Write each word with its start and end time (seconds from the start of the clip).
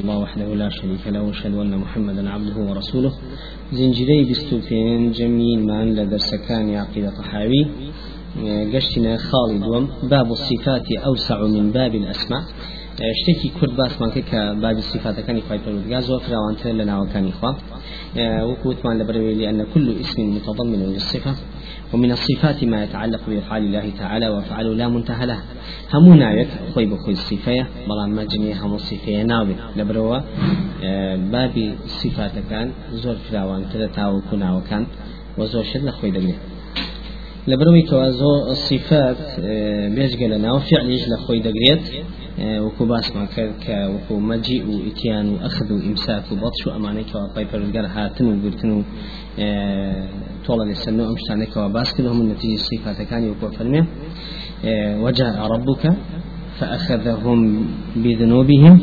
الله 0.00 0.18
وحده 0.18 0.54
لا 0.54 0.68
شريك 0.68 1.04
له 1.06 1.22
وأشهد 1.22 1.54
أن 1.54 1.78
محمدا 1.84 2.30
عبده 2.30 2.56
ورسوله. 2.68 3.12
زنجري 3.72 4.20
بستوفين 4.30 5.12
جميل 5.12 5.58
من 5.66 5.94
لدرسكان 5.96 6.74
عقيدة 6.74 7.10
طحاوي. 7.18 7.62
قشتنا 8.74 9.16
خالد 9.16 9.62
باب 10.10 10.28
الصفات 10.32 10.86
أوسع 11.08 11.38
من 11.46 11.72
باب 11.72 11.94
الأسماء. 11.94 12.42
شتێکی 13.20 13.48
کورد 13.60 13.76
باسمان 13.76 14.10
کە 14.10 14.60
بابی 14.62 14.82
صفاتەکانی 14.82 15.42
خی 15.48 15.58
پەرودگا 15.64 16.00
زۆر 16.08 16.20
فراوانتر 16.26 16.72
لە 16.78 16.84
ناوەکانی 16.90 17.32
خوا 17.40 17.52
وكوتمان 18.48 18.98
لبروي 18.98 19.34
لأن 19.34 19.66
كل 19.74 19.86
اسم 20.00 20.22
متضمن 20.36 20.80
للصفة. 20.82 21.32
ومن 21.92 22.10
الصفات 22.12 22.64
ما 22.64 22.84
يتعلق 22.84 23.20
بأفعال 23.28 23.62
الله 23.62 23.92
تعالى 23.98 24.28
وأفعاله 24.28 24.74
لا 24.74 24.88
منتهى 24.88 25.26
له 25.26 25.38
هم 25.94 26.14
ناويك 26.14 26.48
خوي 26.74 26.86
بخوي 26.86 27.12
الصفية 27.12 27.68
بلان 27.88 28.10
ما 28.16 28.24
جميع 28.24 28.56
هم 28.56 28.74
الصفية 28.74 29.22
ناوي 29.22 29.54
لبروا 29.76 30.20
بابي 31.32 31.74
صفات 31.86 32.32
كان 32.50 32.72
زور 32.92 33.16
فراوان 33.30 33.64
تدا 33.72 33.86
تاو 33.86 34.20
كنا 34.30 34.56
وكان 34.56 34.86
وزور 35.38 35.64
شد 35.64 35.84
لخوي 35.84 36.10
دقلي 36.10 36.34
لبروي 37.48 37.82
كوازو 37.82 38.50
الصفات 38.50 39.16
بيجي 42.40 42.48
لنا 42.48 42.60
وفعل 42.60 42.80
لخوي 42.80 42.80
دقريت 42.80 42.80
وكو 42.80 42.84
باس 42.84 43.16
ما 43.16 43.24
كا 43.66 43.86
وكو 43.86 44.18
مجيء 44.20 44.66
وإتيان 44.66 45.28
وأخذ 45.28 45.72
وإمساك 45.72 46.24
وبطش 46.32 46.66
وأمانك 46.66 47.14
وقاي 47.14 47.44
فرقر 47.46 47.86
هاتن 47.86 48.26
وقرتن 48.26 48.84
طولا 50.46 50.64
للسنة 50.64 51.08
أمشتانك 51.10 51.56
وباس 51.56 51.94
كلهم 51.94 52.20
النتيجة 52.20 52.54
الصفات 52.54 53.02
كان 53.08 53.30
وكو 53.30 53.48
فرمي 53.50 53.84
وجاء 55.04 55.46
ربك 55.52 55.92
فأخذهم 56.58 57.66
بذنوبهم 57.96 58.80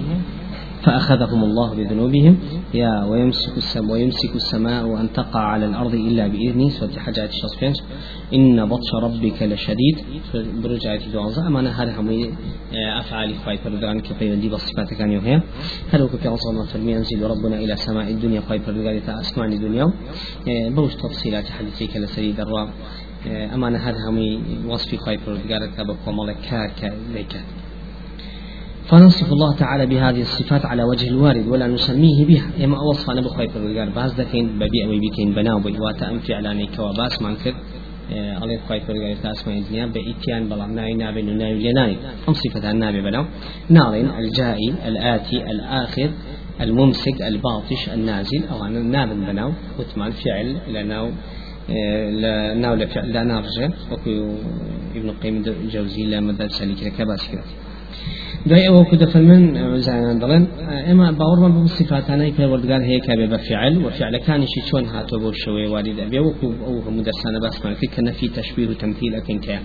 فأخذهم 0.83 1.43
الله 1.43 1.75
بذنوبهم. 1.75 2.37
يا 2.73 3.03
ويمسك 3.03 3.57
السماء 3.57 3.91
ويمسك 3.91 4.35
السماء 4.35 5.01
أن 5.01 5.13
تقع 5.13 5.39
على 5.39 5.65
الأرض 5.65 5.93
إلا 5.93 6.27
بإذنه. 6.27 6.69
سورة 6.69 6.91
حاجات 6.91 7.29
الشصفين 7.29 7.73
إن 8.33 8.65
بطش 8.65 8.93
ربك 9.03 9.43
لشديد. 9.43 9.97
برجعة 10.63 11.11
دوازة 11.11 11.47
أما 11.47 11.59
أنا 11.59 11.83
هذا 11.83 11.99
هم 11.99 12.09
أفعال 12.99 13.35
خواي 13.35 13.57
فردان 13.57 13.99
كيف 13.99 14.21
يدي 14.21 14.49
بصفات 14.49 14.93
كان 14.93 15.11
يوهي 15.11 15.41
هل 15.91 16.01
هو 16.01 16.07
كي 16.07 16.27
أصلا 16.27 16.65
فرمي 16.65 16.91
ينزل 16.91 17.23
ربنا 17.23 17.55
إلى 17.55 17.75
سماء 17.75 18.11
الدنيا 18.11 18.41
خواي 18.41 18.59
فردان 18.59 19.01
أسمان 19.09 19.53
الدنيا 19.53 19.83
آه، 20.47 20.69
بوش 20.69 20.95
تفصيلات 20.95 21.45
حديثي 21.49 21.99
لسريد 21.99 22.39
الراب 22.39 22.69
آه، 23.27 23.55
أما 23.55 23.67
أنا 23.67 23.89
هذا 23.89 23.97
هم 24.09 24.43
وصف 24.69 24.95
خواي 24.95 25.17
فردان 25.17 25.71
كبقى 25.77 26.13
ملكا 26.13 26.67
كليكات 26.67 27.66
فنصف 28.89 29.33
الله 29.33 29.55
تعالى 29.55 29.85
بهذه 29.85 30.21
الصفات 30.21 30.65
على 30.65 30.83
وجه 30.83 31.07
الوارد 31.07 31.47
ولا 31.47 31.67
نسميه 31.67 32.25
بها. 32.25 32.65
إما 32.65 32.77
أوصف 32.77 33.09
أنا 33.09 33.21
بخوي 33.21 33.47
فرقار 33.47 33.89
باز 33.89 34.13
دكين 34.13 34.47
ببيع 34.47 34.87
ويبيتين 34.87 35.33
بناو 35.33 35.59
بيواتا 35.59 36.11
أم 36.11 36.19
فعلاني 36.19 36.67
كواباس 36.75 37.21
منكر 37.21 37.53
عليه 38.11 38.59
خوي 38.67 38.79
فرقار 38.79 39.15
تاسمع 39.23 39.57
الدنيا 39.57 39.85
بإتيان 39.85 40.49
بلا 40.49 40.65
ناي 40.65 40.93
نابي 40.93 41.21
ناي 41.21 41.71
لناي 41.71 41.97
هم 42.27 42.33
صفة 42.33 42.71
النابي 42.71 43.01
بلاو. 43.01 43.25
نارين 43.69 44.09
الجائي 44.09 44.73
الآتي 44.87 45.51
الآخر 45.51 46.09
الممسك 46.61 47.21
الباطش 47.21 47.89
النازل 47.89 48.43
أو 48.51 48.65
أنا 48.65 48.79
ناب 48.79 49.09
بناو 49.09 49.51
وتمان 49.79 50.11
فعل 50.11 50.57
لناو 50.67 51.09
لناو 52.55 52.73
لفعل 52.75 53.13
لا 53.13 53.23
نرجع 53.23 53.69
وكو 53.91 54.35
ابن 54.95 55.09
القيم 55.09 55.43
الجوزي 55.47 56.05
لما 56.05 56.33
درس 56.33 56.61
لك 56.61 56.93
كباس 56.97 57.29
كده 57.31 57.43
دوای 58.49 58.67
ئەوە 58.67 58.83
کو 58.89 58.95
دەفەرمن 59.03 59.43
زانان 59.87 60.17
دەڵێن 60.23 60.43
ئێمە 60.87 61.07
باوەڕمان 61.19 61.51
بە 61.55 61.61
صفاتانەی 61.79 62.31
پێوەردگار 62.37 62.81
هەیە 62.89 63.01
کە 63.05 63.13
بێ 63.19 63.27
بە 63.33 63.39
فعل 63.47 63.73
و 63.83 63.89
فعلەکانیشی 63.97 64.61
چۆن 64.69 64.85
هاتۆ 64.93 65.15
بۆ 65.21 65.29
شەوەی 65.41 65.67
وارد 65.73 65.97
ئەبێ 66.03 66.19
وەکو 66.27 66.47
ئەو 66.65 66.75
هەموو 66.85 67.05
دەرسانە 67.07 67.39
باسمان 67.43 67.73
کرد 67.79 67.91
کە 67.95 68.01
نەفی 68.07 68.27
تشبيه 68.37 68.67
وتمثيل 68.69 69.11
أكن 69.19 69.39
كيا 69.45 69.59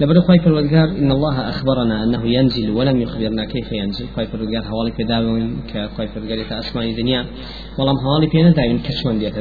لبر 0.00 0.16
خواي 0.26 0.38
فرودگار 0.44 0.88
إن 1.00 1.10
الله 1.16 1.36
أخبرنا 1.52 1.96
أنه 2.04 2.22
ينزل 2.36 2.68
ولم 2.78 2.96
يخبرنا 3.04 3.44
كيف 3.52 3.68
ينزل. 3.72 4.06
خواي 4.14 4.26
فرودگار 4.32 4.62
حوالي 4.70 4.90
كداون 4.98 5.44
كخواي 5.70 6.08
فرودگار 6.12 6.38
أسماء 6.62 6.84
الدنيا 6.90 7.20
والله 7.78 7.94
حوالي 8.04 8.26
بينا 8.32 8.50
دايما 8.58 8.78
كشون 8.86 9.18
ديت 9.18 9.38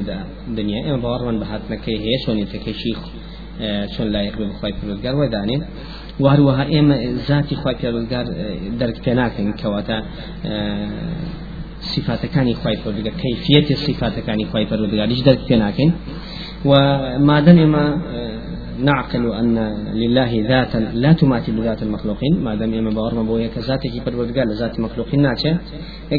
الدنيا 0.49 0.79
إما 0.88 0.97
باورمان 1.03 1.39
بهاتنا 1.39 1.75
كي 1.75 1.95
هي 2.05 2.13
شون 2.25 2.38
يتكي 2.44 2.73
شيخ 2.83 2.99
شون 3.94 4.07
لا 4.13 4.22
يقبل 4.28 4.49
خواي 4.59 4.73
فرودگار 4.79 5.16
ودانين 5.19 5.61
وهروها 6.19 6.63
ئێمە 6.73 6.95
ذاتی 7.27 7.55
خی 7.61 7.75
پێرۆزگار 7.81 8.25
دەرک 8.79 8.97
پێ 9.05 9.13
ناکەین 9.19 9.53
کەواتە 9.61 9.97
صفاتەکانی 11.93 12.53
خی 12.61 12.75
پەرودگار 12.83 13.15
کەفیەتی 13.21 13.75
صفاتەکانی 13.85 14.45
خی 14.51 14.65
پەرودگاریش 14.71 15.21
دەرک 15.27 15.41
پێ 15.49 15.55
ناکەین 15.63 15.91
و 16.69 16.71
مادەم 17.29 17.57
ئێمە 17.63 17.85
نعقل 18.79 19.25
أن 19.41 19.57
لله 19.93 20.47
ذاتا 20.47 20.77
لا 20.77 21.13
تماثل 21.13 21.63
ذات 21.63 21.83
المخلوقين 21.83 22.33
ما 22.43 22.55
دام 22.55 22.73
إما 22.73 22.89
باور 22.89 23.13
ما 23.13 23.23
بويا 23.23 23.47
كذاتك 23.47 24.03
بالودقال 24.05 24.47
ذات 24.55 24.79
مخلوقين 24.79 25.21
ناتشة 25.21 25.57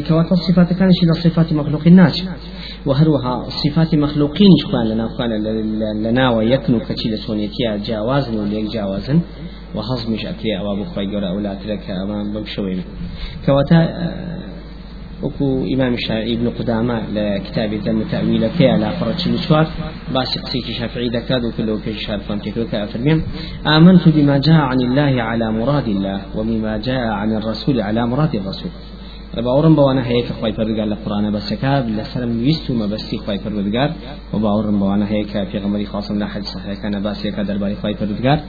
كواتا 0.07 0.31
الصفات 0.31 0.73
كان 0.73 0.91
شيء 0.91 1.13
صفات 1.13 1.53
مخلوقين 1.53 1.95
ناتشة 1.95 2.25
وهروها 2.85 3.49
صفات 3.49 3.95
مخلوقين 3.95 4.51
شخوان 4.61 4.87
لنا 4.87 5.07
قال 5.17 5.31
لنا 6.03 6.29
ويكنو 6.29 6.79
كتشيل 6.79 7.17
سونيتيا 7.17 7.77
جاوازن 7.87 8.39
وليك 8.39 8.65
جاوازن. 8.73 9.19
وهضمش 9.75 10.25
أكري 10.25 10.59
أو 10.59 10.73
أبو 10.73 10.83
خوي 10.83 11.05
جرا 11.05 11.29
أو 11.29 11.39
لا 11.39 11.53
ترك 11.53 11.89
أمام 11.89 12.33
بمشوي 12.33 12.77
كواتا 13.45 13.79
وكو 15.23 15.65
إمام 15.73 15.93
الشافعي 15.93 16.33
ابن 16.33 16.49
قدامة 16.49 17.01
لكتاب 17.13 17.73
ذم 17.73 18.03
تأويل 18.11 18.47
كي 18.47 18.67
على 18.69 18.91
فرج 18.91 19.27
المشوار. 19.27 19.67
باس 20.13 20.37
قصيك 20.37 20.65
شافعي 20.65 21.07
ذكاد 21.09 21.45
وكله 21.45 21.77
في 21.77 21.93
شهر 21.93 22.19
فانتكلو 22.19 22.67
كأفرميم 22.67 23.23
آمنت 23.67 24.09
بما 24.09 24.37
جاء 24.37 24.55
عن 24.55 24.81
الله 24.81 25.21
على 25.23 25.51
مراد 25.51 25.87
الله 25.87 26.21
وبما 26.35 26.77
جاء 26.77 27.07
عن 27.07 27.33
الرسول 27.33 27.81
على 27.81 28.07
مراد 28.07 28.35
الرسول. 28.35 28.71
باورم 29.41 29.75
بوانا 29.75 30.07
هيك 30.07 30.25
خوي 30.25 30.53
پروردگار 30.53 30.87
لقرآن 30.87 31.31
بس 31.31 31.53
كاب 31.53 31.89
لسلم 31.89 32.39
ويستو 32.39 32.73
ما 32.73 32.85
بس 32.85 33.15
خوي 33.15 33.37
پروردگار 33.37 33.89
وباورم 34.33 34.79
بوانا 34.79 35.09
هيك 35.09 35.43
في 35.49 35.57
غمري 35.57 35.85
خاصم 35.85 36.19
لا 36.19 36.27
حد 36.27 36.43
صحيح 36.43 36.81
كان 36.81 37.03
بس 37.03 37.25
هيك 37.25 37.39
درباري 37.39 37.75
خوي 37.75 37.93
پروردگار 37.93 38.39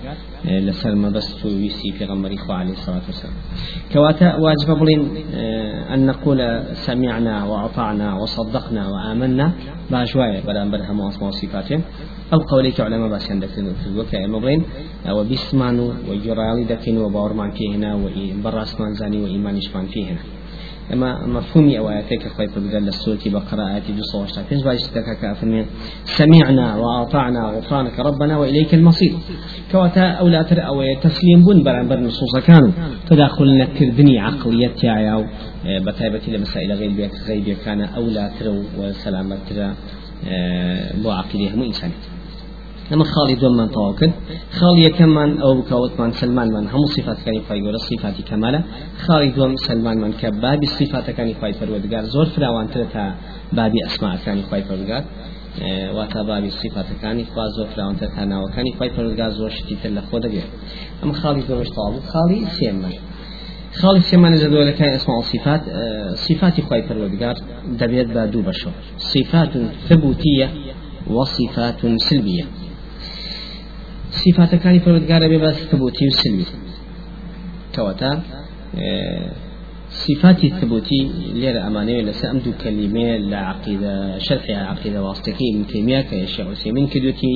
لسلم 0.44 1.03
ما 1.03 1.09
بس 1.09 1.43
تو 1.43 1.49
ويسي 1.49 1.93
في 1.93 2.04
غمري 2.04 2.37
خو 2.37 2.53
عليه 2.53 2.72
الصلاة 2.72 3.03
والسلام 3.06 3.34
كواتا 3.93 4.37
واجب 4.37 4.78
بلين 4.81 5.09
أن 5.94 6.06
نقول 6.06 6.62
سمعنا 6.72 7.44
وأطعنا 7.44 8.15
وصدقنا 8.15 8.88
وآمنا 8.88 9.53
باشواية 9.91 10.41
بلا 10.47 10.70
برهم 10.70 11.00
واسماء 11.00 11.31
صفاتهم 11.31 11.82
أو 12.32 12.38
قوليك 12.38 12.81
علماء 12.81 13.09
بس 13.09 13.31
عندك 13.31 13.49
في 13.49 13.87
الوكا 13.87 14.26
مبين 14.26 14.62
وبسمانو 15.10 15.93
وجرالي 16.09 16.65
دكين 16.65 16.99
وباورمان 16.99 17.50
فيهنا 17.50 17.94
وبراسمان 17.94 18.94
زاني 18.94 19.19
وإيمانشمان 19.22 19.87
فيهنا 19.87 20.19
اما 20.93 21.26
مفهومي 21.26 21.78
أو 21.78 21.91
آياتك 21.91 22.28
خوي 22.28 22.47
تبدل 22.47 22.82
للسورة 22.82 23.19
بقراءات 23.26 23.82
جزء 23.91 24.19
وشتا 24.19 24.43
فيش 24.43 24.62
باش 24.62 24.91
كافرمين 25.22 25.66
سمعنا 26.04 26.76
وأطعنا 26.76 27.41
غفرانك 27.41 28.00
ربنا 28.00 28.38
وإليك 28.38 28.75
المصير. 28.75 29.15
كواتا 29.72 30.00
أو 30.00 30.28
لا 30.28 30.43
تر 30.43 30.66
أو 30.66 30.82
تسليم 31.03 31.44
بن 31.44 31.62
بران 31.62 31.88
بر 31.88 32.00
نصوص 32.00 32.37
كانوا 32.47 32.71
تداخل 33.10 33.59
نكردني 33.59 34.19
عقليتي 34.19 35.12
أو 35.12 35.25
بتايبتي 35.87 36.37
لمسائل 36.37 36.72
غير 36.72 36.91
بيك 36.91 37.12
غير 37.28 37.56
كان 37.65 37.81
أو 37.81 38.06
لا 38.06 38.31
ترى 38.41 39.75
بو 41.03 41.10
عقيده 41.10 41.56
مو 41.56 41.65
إنسانية. 41.65 42.18
ئەمە 42.91 43.06
خاڵی 43.12 43.37
دوممان 43.43 43.69
تەواو 43.75 43.94
کرد 44.00 44.15
خاڵی 44.59 44.82
یەکەممان 44.88 45.31
ئەو 45.43 45.53
بکەوتمان 45.59 46.10
سلمانمان 46.21 46.66
هەموو 46.72 46.88
صفاتەکانی 46.97 47.41
خی 47.47 47.60
گەورە 47.65 47.81
صفاتی 47.88 48.22
کەمالە 48.31 48.60
خاڵی 49.04 49.31
دوم 49.37 49.53
سلمانمان 49.69 50.12
کە 50.21 50.28
بابی 50.44 50.69
صفاتەکانی 50.78 51.34
خی 51.41 51.53
پەروەردگار 51.59 52.04
زۆر 52.15 52.26
فراوانترە 52.34 52.87
تا 52.94 53.05
بابی 53.58 53.81
ئەسماکانی 53.87 54.43
خی 54.49 54.62
پەروەردگار 54.69 55.02
واتا 55.96 56.23
بابی 56.31 56.50
صفاتەکانی 56.62 57.25
خوا 57.31 57.44
زۆر 57.56 57.67
فراوانتر 57.73 58.08
تا 58.17 58.23
ناوەکانی 58.32 58.73
خی 58.79 58.90
پەروەردگار 58.94 59.31
زۆر 59.40 59.50
شتی 59.58 59.76
تر 59.82 59.90
لە 59.96 60.02
خۆ 60.08 60.17
دەگرێت 60.25 60.50
ئەم 61.00 61.11
خاڵی 61.20 61.43
زۆرش 61.49 61.70
تەواو 61.76 61.93
بوو 61.94 62.08
خاڵی 62.12 62.40
سێممان 62.58 62.94
خاڵی 63.81 64.02
سێمانە 64.11 64.37
جەدۆلەکانی 64.43 64.93
ئەسما 64.96 65.14
و 65.20 65.25
صفات 65.32 65.62
صفاتی 66.26 66.62
خی 66.69 66.82
پەروەردگار 66.88 67.37
دەبێت 67.81 68.08
بە 68.14 68.23
دوو 68.32 68.43
بەشەوە 68.49 68.73
صفات 69.12 69.50
ثبوتیە 69.88 70.49
وصفات 71.17 71.81
سلبية 72.08 72.44
صفاتەکانی 74.10 74.81
پەروەردگارە 74.84 75.26
بێ 75.31 75.38
بە 75.44 75.50
ثبوتی 75.70 76.06
و 76.08 76.12
سلمی 76.20 76.46
کەواتە 77.75 78.12
لێرە 81.40 81.60
ئەمانەیە 81.66 82.02
لەسەر 82.08 82.28
ئەم 82.31 82.38
دوو 82.44 82.55
کەلیمێ 82.62 83.10
لە 83.31 83.38
عقیدە 83.50 83.94
شرح 84.26 84.44
ابن 85.52 85.64
تیمیە 85.70 86.00
کە 86.08 86.16
شیخ 86.34 86.46
عثیمین 86.55 86.87
کردوتی 86.93 87.34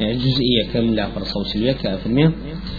يعني 0.00 0.14
جزئية 0.14 0.62
كم 0.72 0.94
لا 0.94 1.06
فرصة 1.06 1.40
وسلبية 1.40 1.72
كأفرمية 1.72 2.32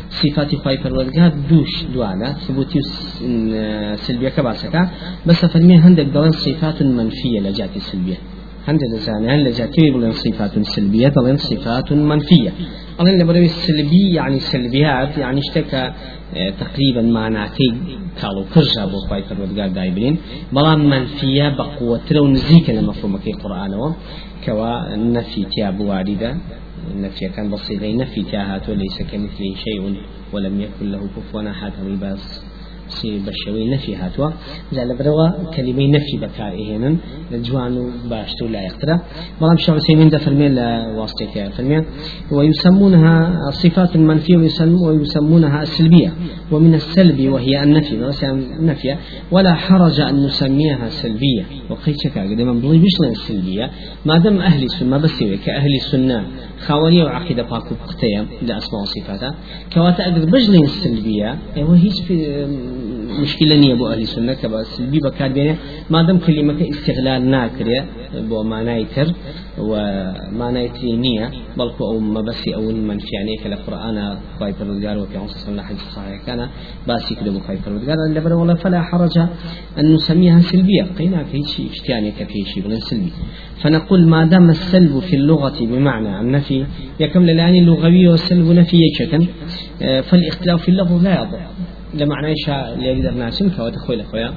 صفات 0.10 0.56
خواهي 0.56 0.78
پروردگار 0.78 1.32
دوش 1.50 1.84
دوانا 1.94 2.34
ثبوتي 2.34 2.80
سلبية 3.96 4.30
كباسكا 4.30 4.90
بس 5.26 5.46
فرمية 5.46 5.78
هندك 5.88 6.06
دلان 6.06 6.32
صفات 6.32 6.82
منفية 6.84 7.40
لجات 7.40 7.76
السلبية 7.76 8.18
هند 8.68 8.80
لزانان 8.94 9.40
لجاتي 9.44 9.92
بلن 9.92 10.12
صفات 10.12 10.60
سلبية 10.76 11.08
دلن 11.08 11.38
صفات 11.38 11.92
منفية 11.94 12.54
أظن 13.00 13.18
لبروي 13.18 13.46
السلبي 13.46 14.14
يعني 14.14 14.40
سلبيات 14.40 15.18
يعني 15.18 15.40
اشتكى 15.40 15.94
تقريبا 16.60 17.02
معناتي 17.02 17.74
كالو 18.22 18.46
كرجا 18.54 18.86
بو 18.86 18.98
خواهي 19.08 19.24
پروردگار 19.24 19.74
دايبرين 19.74 20.18
بلان 20.54 20.80
منفية 20.90 21.50
بقوة 21.50 22.02
لو 22.12 22.28
نزيك 22.28 22.70
لمفهوم 22.70 23.18
في 23.18 23.30
القرآن 23.30 23.94
كوا 24.46 24.96
نفي 24.96 25.46
تياب 25.46 25.80
واردة. 25.80 26.38
نفي 26.96 27.30
كان 27.30 27.50
بصيغة 27.50 27.96
نفي 27.96 28.24
تاهات 28.24 28.70
وليس 28.70 29.02
كمثله 29.02 29.56
شيء 29.56 29.96
ولم 30.34 30.62
يكن 30.62 30.92
له 30.92 31.10
كفوا 31.18 31.50
أحد 31.50 31.72
باس 32.02 32.44
سي 32.90 33.20
بشوي 33.20 33.70
نفي 33.74 33.96
هاتوا 33.96 34.30
جعل 34.74 34.98
بروا 34.98 35.30
كلمة 35.56 35.88
نفي 35.96 36.18
بكار 36.22 36.54
إهنا 36.54 36.98
جوان 37.34 37.92
باشتو 38.10 38.48
لا 38.48 38.62
يقترى 38.62 39.00
بلام 39.42 39.58
شعب 39.58 39.80
سيمين 39.80 40.10
دفرمين 40.10 40.56
لواسطة 40.56 41.50
فرمين 41.50 41.86
ويسمونها 42.32 43.42
صفات 43.52 43.98
منفية 43.98 44.38
ويسمونها 44.38 45.62
السلبية 45.62 46.14
ومن 46.52 46.74
السلب 46.74 47.30
وهي 47.30 47.64
النفي 47.64 47.96
نفي 48.60 48.96
ولا 49.32 49.54
حرج 49.54 50.00
أن 50.02 50.26
نسميها 50.26 50.90
سلبية 50.90 51.44
وقيت 51.70 52.18
قد 52.18 52.42
من 52.42 52.60
بلي 52.62 52.78
بشلا 52.78 53.10
السلبية 53.12 53.72
ما 54.06 54.18
دام 54.18 54.38
أهل 54.40 54.64
السنة 54.64 54.98
بس 54.98 55.20
كأهل 55.46 55.76
السنة 55.76 56.24
خاونية 56.60 57.04
وعقيدة 57.04 57.44
باكو 57.44 57.76
بقتيا 57.76 58.26
لأسماء 58.42 58.82
وصفاتها 58.82 59.36
كواتا 59.74 60.04
أقدر 60.04 60.26
بجلين 60.26 60.64
السلبية 60.64 61.40
وهي 61.58 61.90
في 62.08 62.46
نية 63.42 63.74
بو 63.74 63.88
أهل 63.88 64.02
السنة 64.02 64.34
كبا 64.34 64.64
سلبي 64.64 65.00
بكار 65.00 65.32
بينه 65.32 65.56
ما 65.90 66.04
دام 66.08 66.18
كلمة 66.18 66.70
استغلال 66.70 67.30
ناكرية 67.30 67.86
بو 68.30 68.44
معناي 68.44 68.86
تر 68.96 69.14
ومعناي 69.58 70.70
نية 70.84 71.32
بلكو 71.58 71.84
أو 71.86 72.00
ما 72.00 72.22
بس 72.22 72.48
أو 72.48 72.62
من 72.62 72.98
في 73.00 73.08
يعني 73.16 73.38
كلا 73.44 73.56
قرآن 73.56 74.18
خواي 74.40 74.54
فرودقار 74.54 74.98
وفي 74.98 75.18
عنصر 75.18 75.38
صلى 75.38 75.52
الله 75.52 75.64
عليه 75.64 75.76
وسلم 75.76 76.26
كان 76.28 76.50
باسي 76.88 77.16
كده 77.16 77.32
بخواي 77.32 77.58
فرودقار 77.58 77.98
اللي 78.10 78.36
ولا 78.36 78.56
فلا 78.56 78.82
حرج 78.82 79.18
أن 79.80 79.94
نسميها 79.94 80.40
سلبية 80.40 80.84
قينا 81.00 81.24
في 81.24 81.44
شيء 81.44 81.70
اشتياني 81.72 82.12
كفي 82.12 82.46
شيء 82.46 82.64
بلن 82.64 82.80
سلبي 82.80 83.12
فنقول 83.62 84.08
ما 84.08 84.26
دام 84.26 84.50
السلب 84.50 85.00
في 85.00 85.16
اللغة 85.16 85.60
بمعنى 85.66 86.20
النفي 86.20 86.66
يكمل 87.00 87.30
الآن 87.30 87.56
اللغوي 87.56 88.08
والسلب 88.08 88.48
نفي 88.52 88.78
يشكن 88.78 89.28
فالاختلاف 89.80 90.62
في 90.62 90.70
اللفظ 90.70 91.04
لا 91.04 91.22
يضر. 91.22 91.40
لمعنى 91.94 92.34
شاء 92.46 92.78
ليقدر 92.78 93.12
ناسم 93.12 93.50
كوا 93.50 93.70
تخوي 93.70 93.96
لخويا 93.96 94.34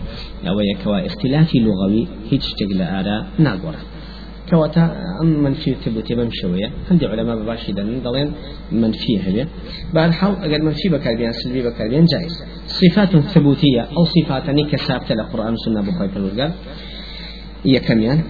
أو 0.46 0.56
كوا 0.84 1.06
اختلافي 1.06 1.58
لغوي 1.58 2.06
هيك 2.30 2.42
تقل 2.58 2.82
آراء 2.82 3.26
ناقورة 3.38 3.78
كواتا 4.50 4.96
أم 5.22 5.42
منفي 5.44 5.74
تبوتي 5.74 6.14
بمشوية 6.14 6.70
عندي 6.90 7.06
علماء 7.06 7.36
بباشي 7.36 7.72
دن 7.72 8.00
ضلين 8.02 8.32
منفي 8.72 9.20
هبه 9.20 9.46
بعد 9.94 10.10
حال 10.10 10.36
أجل 10.36 10.64
منفي 10.64 10.88
بكاربيان 10.88 11.32
سلبي 11.32 11.62
بكاربيان 11.62 12.04
جائز 12.04 12.44
صفات 12.66 13.16
ثبوتية 13.16 13.80
أو 13.96 14.04
صفات 14.04 14.50
كسابت 14.50 15.12
القرآن 15.12 15.56
سنة 15.56 15.80
بخوي 15.80 16.08
فالوزقال 16.08 16.52
هي 17.64 17.80
كميان 17.80 18.22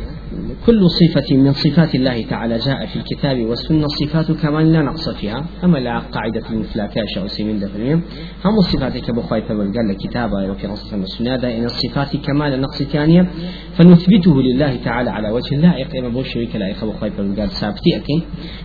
كل 0.67 0.91
صفة 0.91 1.37
من 1.37 1.53
صفات 1.53 1.95
الله 1.95 2.23
تعالى 2.23 2.59
جاء 2.59 2.87
في 2.87 2.97
الكتاب 2.97 3.41
والسنة 3.47 3.87
صفات 3.89 4.33
كمال 4.33 4.73
لا 4.73 4.83
نقص 4.83 5.09
فيها. 5.09 5.45
أما 5.65 5.79
لا 5.79 5.99
قاعدة 5.99 6.43
المفلاكة 6.51 7.05
شاء 7.15 7.27
سيمين 7.27 7.59
دفرين 7.61 8.03
هم 8.45 8.59
الصفات 8.59 8.99
كبخواي 8.99 9.43
فبل 9.43 9.73
قال 9.77 9.97
كتابة 9.97 10.51
وفي 10.51 10.67
نص 10.67 10.93
السنة 10.93 11.35
إن 11.35 11.65
الصفات 11.65 12.17
كمال 12.17 12.61
نقص 12.61 12.83
ثانية 12.83 13.31
فنثبته 13.77 14.43
لله 14.43 14.77
تعالى 14.77 15.11
على 15.11 15.31
وجه 15.31 15.55
اللائق. 15.55 15.97
إما 15.99 16.09
بوش 16.09 16.33
شريك 16.35 16.57
لائق 16.57 16.85
بخواي 16.85 17.11
فبل 17.11 17.41
قال 17.41 17.51
سابتي 17.51 17.97
أكي 17.97 18.23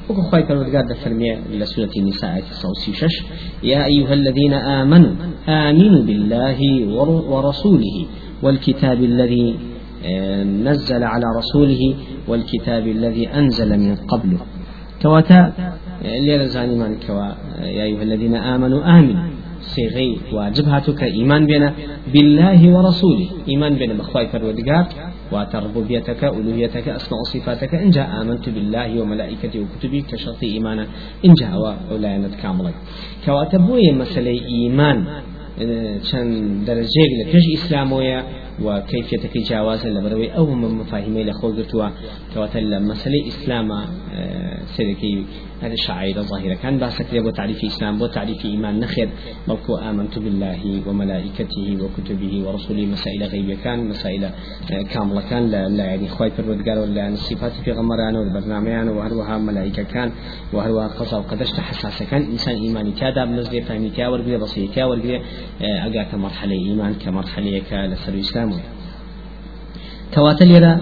وبخواي 0.10 0.44
فبل 0.44 0.78
قال 0.78 0.88
دفرمي 0.88 1.36
لسورة 1.52 1.92
النساء 1.98 2.44
تصوصي 2.52 2.94
شش 2.94 3.24
يا 3.64 3.86
أيها 3.86 4.14
الذين 4.14 4.54
آمنوا 4.54 5.14
آمنوا 5.48 6.04
بالله 6.04 6.60
ورسوله 7.30 8.06
والكتاب 8.44 9.04
الذي 9.04 9.56
نزل 10.68 11.04
على 11.04 11.26
رسوله 11.38 11.96
والكتاب 12.28 12.88
الذي 12.88 13.28
أنزل 13.28 13.80
من 13.80 13.96
قبله 13.96 14.40
كواتا 15.02 15.54
ليرة 16.02 16.44
زاني 16.44 16.76
من 16.76 16.96
كوا 17.08 17.26
يا 17.62 17.84
أيها 17.84 18.04
الذين 18.04 18.36
آمنوا 18.36 19.00
آمنوا. 19.00 19.30
صيغي 19.62 20.18
واجبهاتك 20.34 21.04
إيمان 21.04 21.46
بنا 21.46 21.74
بالله 22.14 22.60
ورسوله. 22.76 23.28
إيمان 23.50 23.74
بنا 23.76 23.94
بخواي 23.94 24.28
فرودقار 24.28 24.86
وتربوبيتك 25.32 26.24
ألوهيتك 26.24 26.88
أسماء 26.90 27.24
صفاتك. 27.24 27.76
إن 27.76 27.90
جاء 27.90 28.22
آمنت 28.22 28.50
بالله 28.50 29.02
وملائكته 29.02 29.60
وكتبه 29.60 30.04
كشرط 30.10 30.44
إيمانا. 30.44 30.86
إن 31.26 31.34
جاء 31.34 31.54
ولا 31.92 32.30
كاملة. 32.42 32.74
كواتبوية 33.26 33.92
مسألة 33.92 34.32
إيمان 34.56 34.98
چەند 36.10 36.36
دەرەجێک 36.68 37.12
لە 37.20 37.26
پێش 37.32 37.46
ئیسلامۆیە 37.54 38.20
و 38.66 38.68
کەفێتەکەی 38.90 39.44
جیاوازە 39.48 39.90
لە 39.96 40.00
بەرەوەی 40.04 40.30
ئەو 40.36 40.46
مفاهیمەی 40.82 41.26
لە 41.30 41.34
خۆ 41.40 41.48
گرتووە 41.58 41.88
کەواتە 42.32 42.60
لە 42.72 42.78
مەسلەی 42.90 43.24
ئیسلامە 43.28 43.80
سێرەکەی 44.74 45.16
هذا 45.62 45.76
شعائر 45.76 46.22
ظاهرة 46.22 46.54
كان 46.54 46.78
باسك 46.78 47.16
بو 47.16 47.30
تعريف 47.30 47.64
الإسلام 47.64 47.98
بو 47.98 48.08
تعريف 48.08 48.46
إيمان 48.46 48.80
نخير. 48.80 49.10
بلكو 49.48 49.76
آمنت 49.76 50.20
بالله 50.20 50.82
وملائكته 50.88 51.78
وكتبه 51.82 52.34
ورسوله 52.48 52.86
مسائل 52.86 53.24
غيبية 53.24 53.56
كان 53.56 53.88
مسائل 53.90 54.30
كاملة 54.92 55.22
كان. 55.30 55.52
لا, 55.52 55.70
لا 55.70 55.84
يعني 55.84 56.08
خواي 56.08 56.32
فرودقار 56.32 56.78
ولا 56.80 57.08
الصفات 57.08 57.52
في 57.52 57.72
غمران 57.72 58.16
والبرنامجان 58.16 58.90
وهروها 58.90 59.38
ملائكة 59.38 59.84
كان 59.84 60.12
وهروها 60.54 60.88
قصة 60.88 61.18
وقدشت 61.20 61.60
حساسة 61.60 62.06
كان. 62.06 62.22
إنسان 62.22 62.56
إيماني 62.56 62.92
كادا 62.92 63.26
بنزل 63.26 63.62
فهمي 63.62 63.90
كا 63.90 64.08
ورقية 64.08 64.38
بصير 64.38 64.70
كا 64.76 64.86
ورقية 64.86 65.22
أقاك 65.62 66.16
مرحلة 66.16 66.52
إيمان 66.52 66.94
كمرحلة 66.94 67.62
كالسر 67.70 68.14
الإسلام 68.14 68.52
کەواتە 70.14 70.44
لێرە 70.52 70.74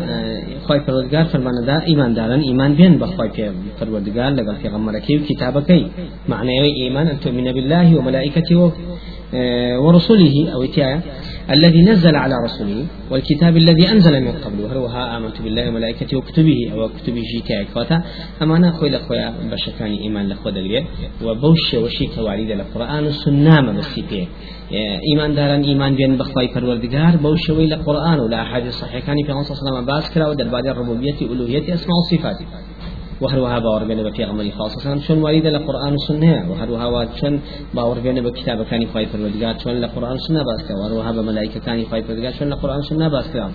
خی 0.67 0.79
پەروەردگار 0.85 1.25
فەرمانەدا 1.31 1.77
ئیماندارن 1.89 2.41
ئیمان 2.49 2.71
بێن 2.77 2.93
بەخوای 3.01 3.29
پێ 3.35 3.47
پەروەردگار 3.77 4.31
لەگەڵ 4.39 4.55
پێغەمبەرەکەی 4.63 5.15
و 5.19 5.25
کتابەکەی 5.29 5.83
معنەوەی 6.31 6.73
ئیمان 6.81 7.07
أن 7.13 7.17
تؤمن 7.23 7.47
بالله 7.55 7.87
وملائكته 7.97 8.71
ورسله 9.85 10.35
أو 10.53 10.59
إتيايا 10.67 10.99
الذي 11.49 11.81
نزل 11.81 12.15
على 12.15 12.35
رسوله 12.45 12.85
والكتاب 13.11 13.57
الذي 13.57 13.91
أنزل 13.91 14.21
من 14.21 14.31
قبل 14.31 14.65
هل 14.71 14.77
وها 14.77 15.17
آمنت 15.17 15.41
بالله 15.41 15.69
وملائكته 15.69 16.17
وكتبه 16.17 16.71
أو 16.73 16.89
كتبه 16.89 17.21
جيتايا 17.35 17.65
كواتا 17.73 18.03
أما 18.41 18.57
أنا 18.57 18.69
أخوي 18.69 18.89
لأخويا 18.89 19.33
بشكاني 19.51 20.01
إيمان 20.01 20.25
لأخوة 20.27 20.51
دقريب 20.51 20.85
وبوش 21.23 21.73
وشي 21.73 22.05
كواليد 22.15 22.51
القرآن 22.51 23.05
السنة 23.05 23.61
ما 23.61 23.71
بسيطة. 23.71 24.27
إيمان 25.11 25.35
دارن 25.35 25.63
إيمان 25.63 25.95
بين 25.95 26.17
بخواي 26.17 26.47
پروردگار 26.47 27.17
بو 27.17 27.35
شوي 27.35 27.67
لقرآن 27.67 28.19
ولا 28.19 28.41
أحاديث 28.41 28.73
صحيح 28.73 29.05
كان 29.05 29.15
في 29.25 29.31
صلى 29.31 29.33
الله 29.33 29.43
عليه 29.43 29.71
وسلم 29.71 29.85
باس 29.85 30.13
كلا 30.13 30.27
ودر 30.29 30.47
بعد 30.47 30.67
الربوبية 30.67 31.21
ألوهية 31.21 31.73
أسماء 31.73 31.95
وصفات. 31.97 32.39
وهروها 33.21 33.59
باور 33.59 33.83
بين 33.83 34.11
في 34.11 34.23
غمري 34.23 34.51
خاصة 34.51 34.79
سلام 34.79 34.99
شون 34.99 35.21
وريد 35.21 35.47
لقرآن 35.47 35.91
والسنة 35.91 36.51
وهروها 36.51 37.07
شون 37.15 37.39
باور 37.73 37.99
بين 37.99 38.23
بكتاب 38.23 38.63
كان 38.63 38.87
خواي 38.87 39.05
پروردگار. 39.05 39.63
شون 39.63 39.73
لقرآن 39.73 40.11
والسنة 40.11 40.43
باس 40.43 40.67
كلا 40.67 40.77
وهروها 40.77 41.11
بملائكة 41.11 41.59
كان 41.59 41.85
خواي 41.85 42.03
پروردگار. 42.03 42.39
شون 42.39 42.49
لقرآن 42.49 42.75
والسنة 42.75 43.07
باس 43.07 43.27
كلا 43.33 43.51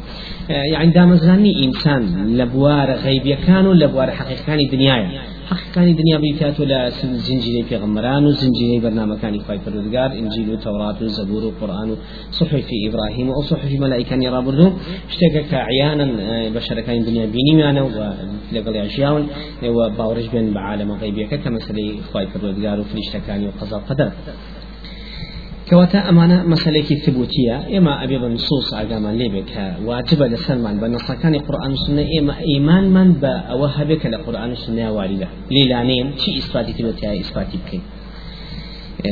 يعني 0.49 0.93
دام 0.93 1.15
زاني 1.15 1.65
إنسان 1.65 2.37
لبوار 2.37 2.93
غيبية 2.93 3.35
كانوا 3.35 3.75
لبوار 3.75 4.11
حقيقة 4.11 4.45
كان 4.47 4.59
دنيايا 4.73 5.23
حقیقانی 5.71 5.95
دنیا 5.95 6.19
بیکات 6.19 6.61
و 6.61 6.65
لا 6.65 6.91
زنجیره 6.91 7.63
پیغمبران 7.69 8.25
و 8.25 8.33
زنجیره 8.33 8.81
برنامجانی 8.81 9.39
خواهی 9.39 9.61
پروردگار 9.61 10.11
انجیل 10.13 10.51
و 10.51 10.57
تورات 10.57 11.03
و 11.03 11.09
زبور 11.09 11.45
و 11.45 11.51
قرآن 11.61 11.91
و 11.91 11.97
صحف 12.31 12.65
ابراهیم 12.89 13.31
و 13.31 13.43
صحف 13.43 13.73
ملائکانی 13.81 14.27
را 14.27 14.41
بردو 14.41 14.73
اشتاق 15.09 15.51
كعيانا 15.51 16.07
بشر 16.55 16.81
كان 16.81 17.05
دنيا 17.05 17.27
بيني 17.27 17.63
معنا 17.63 17.83
ولقل 17.83 18.77
أشياء 18.77 19.27
وباورج 19.63 20.29
بين 20.29 20.55
بعالم 20.55 20.93
غيبية 20.93 21.27
كمثل 21.27 21.77
خواهي 22.13 22.27
پروردگار 22.27 22.81
و 22.81 22.85
قدر 25.71 25.79
كواتا 25.79 26.09
أمانة 26.09 26.43
مسألة 26.43 26.83
ثبوتية 26.83 27.79
إما 27.79 28.05
أبي 28.05 28.19
بنصوص 28.19 28.75
أقاما 28.75 29.13
ليبك 29.13 29.77
واجب 29.85 30.23
لسلمان 30.23 30.81
بنص 30.81 31.13
كان 31.13 31.35
القرآن 31.35 31.71
والسنة 31.71 32.07
إما 32.21 32.39
إيمان 32.39 32.91
من 32.91 33.13
بأوهبك 33.13 34.07
لقرآن 34.07 34.51
والسنة 34.51 34.93
واردة 34.93 35.29
ليلانين 35.51 36.17
شيء 36.19 36.39
إثباتي 36.39 36.73
ثبوتية 36.73 37.21
إثباتي 37.21 37.59
بكي 37.59 37.81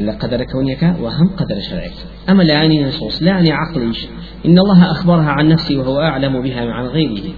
لقدر 0.06 0.44
كونك 0.44 0.82
وهم 1.00 1.28
قدر 1.36 1.60
شرعك 1.70 1.92
أما 2.28 2.42
لا 2.42 2.54
يعني 2.54 2.84
نصوص 2.84 3.22
لا 3.22 3.28
يعني 3.28 3.52
عقليش 3.52 4.06
إن 4.46 4.58
الله 4.58 4.90
أخبرها 4.90 5.30
عن 5.30 5.48
نفسه 5.48 5.78
وهو 5.78 6.00
أعلم 6.00 6.42
بها 6.42 6.60
عن 6.60 6.86
غيره. 6.86 7.32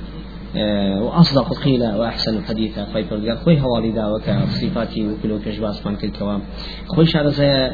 وأصدق 1.02 1.62
قيل 1.64 1.82
وأحسن 1.82 2.44
حديثا 2.44 2.84
خوي 2.84 3.04
فرقار 3.04 3.36
خوي 3.36 3.60
هوالي 3.60 3.90
داوك 3.92 4.22
صفاتي 4.60 5.08
وكل 5.08 5.32
وكش 5.32 5.58
باسمان 5.58 5.96
كل 5.96 6.10
كوام. 6.18 6.42
خوي 6.86 7.06
شارزة 7.06 7.68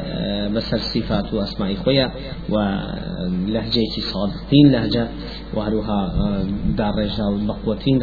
بس 0.47 0.73
الصفات 0.73 1.33
وأسماء 1.33 1.75
خويا 1.75 2.11
ولهجة 2.49 4.01
صادقين 4.13 4.71
لهجة 4.71 5.07
وهروها 5.53 5.99
دار 6.77 6.93
رجال 6.95 7.47
بقوتين 7.47 7.99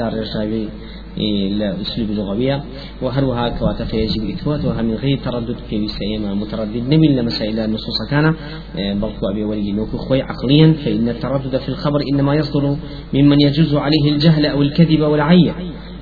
لأسلوب 1.51 2.11
لغوية. 2.11 2.65
وهروها 3.03 3.49
كواتا 3.49 3.85
فيجب 3.85 4.31
إثباتها 4.31 4.83
من 4.83 4.95
غير 4.95 5.19
تردد 5.25 5.57
في 5.71 5.81
وسائما 5.81 6.35
متردد. 6.35 6.95
نمي 6.95 7.09
لمسائل 7.09 7.59
النصوص 7.59 7.99
كان 8.11 8.35
بلقوا 8.75 9.31
أبي 9.33 9.45
ولي 9.45 9.73
نوك 9.73 9.89
خوي 9.89 10.23
عقليا 10.23 10.73
فإن 10.73 11.09
التردد 11.09 11.57
في 11.57 11.69
الخبر 11.69 12.01
إنما 12.13 12.35
يصدر 12.35 12.77
ممن 13.15 13.37
يجوز 13.41 13.75
عليه 13.75 14.13
الجهل 14.13 14.47
أو 14.47 14.63
الكذب 14.63 15.01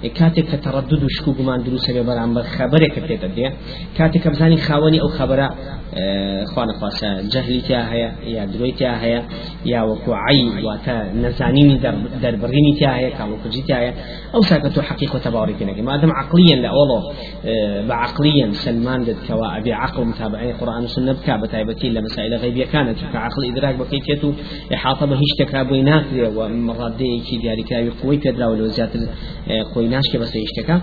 والعية 0.02 0.14
كاتك 0.14 0.64
تردد 0.64 1.04
وشكو 1.04 1.32
بمان 1.32 1.62
دروس 1.62 1.90
بەرام 1.90 2.35
بە 2.35 2.42
خبرێکە 2.56 3.00
پێدە 3.06 3.28
دێ. 3.37 3.52
کاتێکە 3.99 4.28
بزانی 4.28 4.56
خاوەنی 4.56 4.99
ئەو 5.02 5.11
خبرە 5.18 5.49
خوانە 6.52 6.75
خاصە 6.80 7.11
جەهلی 7.32 7.61
تیا 7.66 7.82
هەیە 7.92 8.11
یا 8.37 8.44
درۆی 8.52 8.73
تیا 8.78 8.94
هەیە 9.02 9.21
یا 9.73 9.80
وەکو 9.90 10.12
عی 10.26 10.42
واتە 10.66 10.97
نەزانینی 11.23 11.76
دەربڕینی 12.23 12.73
تیا 12.78 12.92
هەیە 12.99 13.11
کامۆکوجی 13.18 13.62
تیا 13.66 13.78
هەیە 13.82 13.92
ئەو 14.35 14.42
ساکە 14.50 14.68
تو 14.75 14.80
حقیق 14.88 15.12
وتباڕی 15.14 15.54
کەنەکە 15.61 15.82
مادەم 15.88 16.12
عقليا 16.21 16.56
لە 16.64 16.68
ئەوڵۆ 16.75 17.00
بعقليا 17.88 18.47
سلمان 18.64 19.00
دەتکەوە 19.09 19.47
ئەبێ 19.54 19.73
عقل 19.85 20.04
متابعی 20.11 20.52
قورآن 20.61 20.85
وسنة 20.85 21.12
بکا 21.12 21.35
بەتایبەتی 21.42 21.88
لە 21.97 22.00
مسائل 22.06 22.32
غیبیەکانە 22.42 22.92
چونکە 23.00 23.18
عقل 23.26 23.42
ئیدراک 23.49 23.75
بەکەیتێت 23.82 24.23
و 24.25 24.30
إحاطة 24.76 25.04
بە 25.11 25.14
هیچ 25.23 25.32
بۆی 25.68 25.82
ناکرێ 25.90 26.28
و 26.37 26.38
مڕادەیەکی 26.68 27.37
دیاریکراوی 27.42 27.90
قوی 28.00 28.18
پێدراوە 28.23 28.54
لە 28.61 28.64
زیاتر 28.76 29.00
قوی 29.75 29.88
ناشکە 29.95 30.17
بەسە 30.23 30.37
شتەکە 30.51 30.77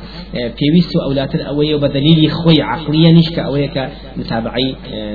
پێویست 0.60 0.92
و 0.96 1.00
ئەولاتر 1.06 1.42
ئەوەیە 1.48 1.78
بە 1.84 1.90
دلیلی 1.96 2.30
خۆی 2.40 2.62
عقلیە 2.74 3.12
نیشکە 3.18 3.42
ئەوەیە 3.48 3.70
کە 3.76 3.84
متابعی 4.20 4.70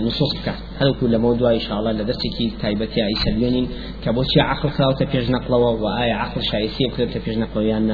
نصوص 0.06 0.32
بکە. 0.38 0.54
هەروکو 0.80 1.04
لە 1.14 1.18
مەودوای 1.24 1.60
شاءڵە 1.66 1.92
لە 1.98 2.04
دەستێکی 2.10 2.46
تایبەتی 2.62 3.00
ئایسەلێنین 3.06 3.66
کە 4.02 4.10
بۆچی 4.16 4.40
عقل 4.52 4.68
خراوتە 4.76 5.04
پێش 5.12 5.26
نەقلەوە 5.34 5.70
و 5.82 5.84
ئایا 5.96 6.16
عقل 6.24 6.40
شایستی 6.50 6.84
بکرێتە 6.90 7.18
پێش 7.24 7.36
نەقڵیان 7.42 7.84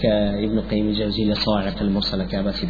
کە 0.00 0.12
ابن 0.44 0.58
قیم 0.70 0.86
جوزی 0.98 1.24
لە 1.30 1.36
صاعق 1.44 1.78
المرسلة 1.86 2.24
كاباسي 2.32 2.66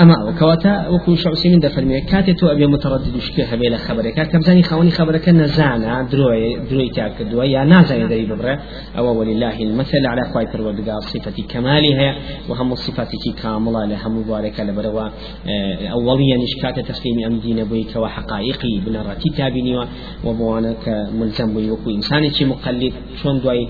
أما 0.00 0.24
وكواتا 0.24 0.88
وكو 0.88 1.16
شعوسي 1.16 1.48
من 1.48 1.58
دفرمي 1.58 2.00
كاتي 2.00 2.32
تو 2.32 2.46
أبي 2.46 2.66
متردد 2.66 3.16
وشكي 3.16 3.42
هبي 3.42 3.68
لخبرك 3.68 4.28
كم 4.28 4.40
زاني 4.40 4.62
خواني 4.62 4.90
خبرك 4.90 5.28
نزانا 5.28 6.02
دروي 6.02 6.58
دروي 6.70 6.88
تاك 6.88 7.22
دروي 7.22 7.52
يا 7.52 7.64
نازا 7.64 7.96
يدري 7.96 8.26
ببرا 8.26 8.58
أو 8.98 9.18
ولله 9.18 9.62
المثل 9.62 10.06
على 10.06 10.22
خواي 10.32 10.46
پروردگار 10.46 11.00
صفة 11.00 11.42
كمالها 11.48 12.16
وهم 12.48 12.72
الصفات 12.72 13.08
كاملة 13.42 13.84
لهم 13.84 14.18
مباركة 14.18 14.64
لبروا. 14.64 15.08
أوليا 15.92 16.36
نشكات 16.36 16.88
تسليم 16.88 17.24
أم 17.26 17.38
دين 17.38 17.64
بويك 17.64 17.96
وحقائقي 17.96 18.80
بنراتي 18.86 19.30
تابيني 19.36 19.86
وبوانك 20.24 21.08
ملزم 21.20 21.54
بوي 21.54 21.70
وكو 21.70 21.90
إنساني 21.90 22.30
مقلد. 22.40 22.92
شون 23.22 23.40
دوي 23.40 23.68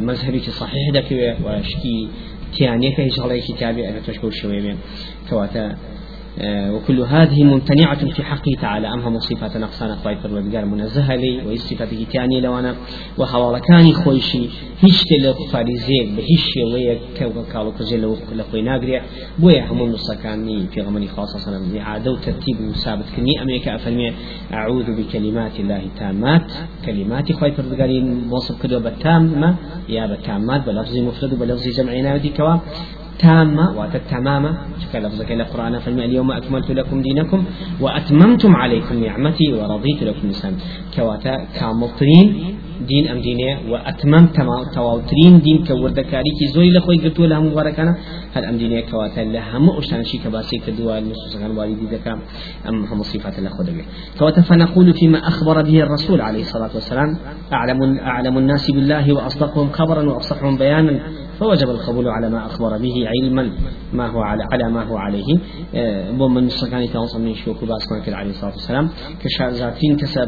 مذهبي 0.00 0.40
صحيح 0.40 0.90
دكوي 0.94 1.32
وشكي 1.44 2.08
که 2.54 2.62
هیچ 3.08 3.16
هەڵێکی 3.22 3.52
تابێ 3.60 3.82
ئەبێت 3.88 4.04
تۆش 4.06 4.18
بەو 4.22 4.32
شێوەیە 4.38 4.74
وكل 6.46 7.00
هذه 7.00 7.44
ممتنعة 7.44 8.06
في 8.14 8.22
حقه 8.22 8.52
تعالى. 8.60 8.88
أمها 8.88 9.18
صفات 9.18 9.56
نقصان 9.56 9.90
أخوي 9.90 10.16
فرودقار 10.16 10.64
منزهة 10.64 11.14
لي 11.14 11.46
وصفاته 11.46 12.06
تاني 12.12 12.40
لو 12.40 12.58
أنا 12.58 12.76
وحوالكاني 13.18 13.94
خويشي 13.94 14.48
هيش 14.80 15.04
تلو 15.04 15.34
فاريزيك 15.52 16.08
بهيش 16.16 16.44
شوية 16.54 16.98
كوكا 17.18 17.52
كالو 17.52 17.72
كزيلو 17.72 18.16
لخوي 18.32 18.62
ناقريا 18.62 19.02
بويا 19.38 19.66
همو 19.70 19.86
نصكاني 19.86 20.66
في 20.66 20.80
غمني 20.80 21.08
خاصة 21.08 21.38
صنم 21.38 21.76
إعادة 21.76 22.12
وترتيب 22.12 22.60
وثابت 22.60 23.04
كني 23.16 23.42
أمريكا 23.42 23.74
أفرمي 23.74 24.12
أعوذ 24.52 24.96
بكلمات 24.96 25.60
الله 25.60 25.82
تامات 25.98 26.52
كلمات 26.86 27.32
خوي 27.32 27.52
فرودقاري 27.52 27.98
وصف 28.30 28.62
كدو 28.62 28.80
بالتامة 28.80 29.56
يا 29.88 30.06
بالتامات 30.06 30.66
بلفظ 30.66 30.96
مفرد 30.96 31.32
وبلفظ 31.32 31.68
جمعنا 31.68 32.14
ودي 32.14 32.28
كوا. 32.28 32.56
تامة 33.20 33.78
وتتمامة 33.78 34.50
لفظك 34.94 35.32
إلى 35.32 35.42
القرآن 35.42 35.78
فالماء 35.78 36.06
اليوم 36.06 36.30
أكملت 36.30 36.70
لكم 36.70 37.02
دينكم 37.02 37.44
وأتممتم 37.80 38.56
عليكم 38.56 39.04
نعمتي 39.04 39.52
ورضيت 39.52 40.02
لكم 40.02 40.24
الإسلام. 40.24 40.54
كواتا 40.96 41.34
كاملتين 41.56 42.56
دين 42.88 43.08
أم 43.08 43.20
دينية 43.20 43.58
وأتمم 43.70 44.26
تواوترين 44.74 45.40
دين 45.40 45.64
كوردكاري. 45.64 46.30
كي 46.38 46.46
زوي 46.54 46.70
لخوي 46.70 46.96
قلتوا 46.96 47.26
لها 47.26 47.40
مباركانا. 47.40 47.96
هل 48.34 48.44
أم 48.44 48.56
دينية 48.56 48.80
كواتا 48.90 49.20
لها 49.20 49.58
مؤشان 49.58 50.04
شي 50.04 50.18
كباسي 50.18 50.58
كدوا 50.58 50.98
النصوص 50.98 51.36
كان 51.36 51.50
والدي 51.56 51.86
ذكا 51.96 52.12
أم 52.68 52.84
هم 52.84 53.02
صفات 53.02 53.38
الله 53.38 53.50
خدمه 53.50 53.84
كواتا 54.18 54.42
فنقول 54.42 54.94
فيما 54.94 55.18
أخبر 55.18 55.62
به 55.62 55.82
الرسول 55.82 56.20
عليه 56.20 56.40
الصلاة 56.40 56.70
والسلام 56.74 57.16
أعلم 57.52 57.98
أعلم 57.98 58.38
الناس 58.38 58.70
بالله 58.70 59.12
وأصدقهم 59.12 59.70
خبرا 59.70 60.02
وأفصحهم 60.10 60.56
بيانا. 60.58 61.00
فوجب 61.40 61.70
القبول 61.70 62.08
على 62.08 62.30
ما 62.30 62.46
أخبر 62.46 62.78
به 62.78 62.94
علما 63.08 63.52
ما 63.92 64.06
هو 64.06 64.20
على, 64.20 64.44
على 64.52 64.70
ما 64.72 64.82
هو 64.84 64.96
عليه. 64.96 65.38
بمن 66.12 66.48
سكان 66.48 66.92
تواصل 66.92 67.20
من 67.22 67.34
شوكو 67.34 67.66
بأسماء 67.66 68.14
عليه 68.14 68.30
الصلاة 68.30 68.52
والسلام 68.52 68.88
كشازاتين 69.22 69.96
كسب 69.96 70.26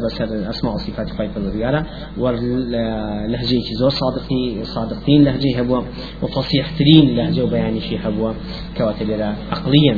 أسماء 0.49 0.73
وصفات 0.73 1.09
خير 1.09 1.29
الرجالة 1.37 1.85
ولهجة 2.17 3.61
زور 3.79 3.89
صادقي 3.89 4.63
صادقين 4.63 5.23
لهجة 5.23 5.59
هبوا 5.59 5.81
وفصيح 6.21 6.77
ترين 6.79 7.15
لهجة 7.15 7.43
وبيان 7.43 7.79
شي 7.79 7.97
هبوا 7.97 8.33
كواتل 8.77 9.21
عقليا 9.51 9.93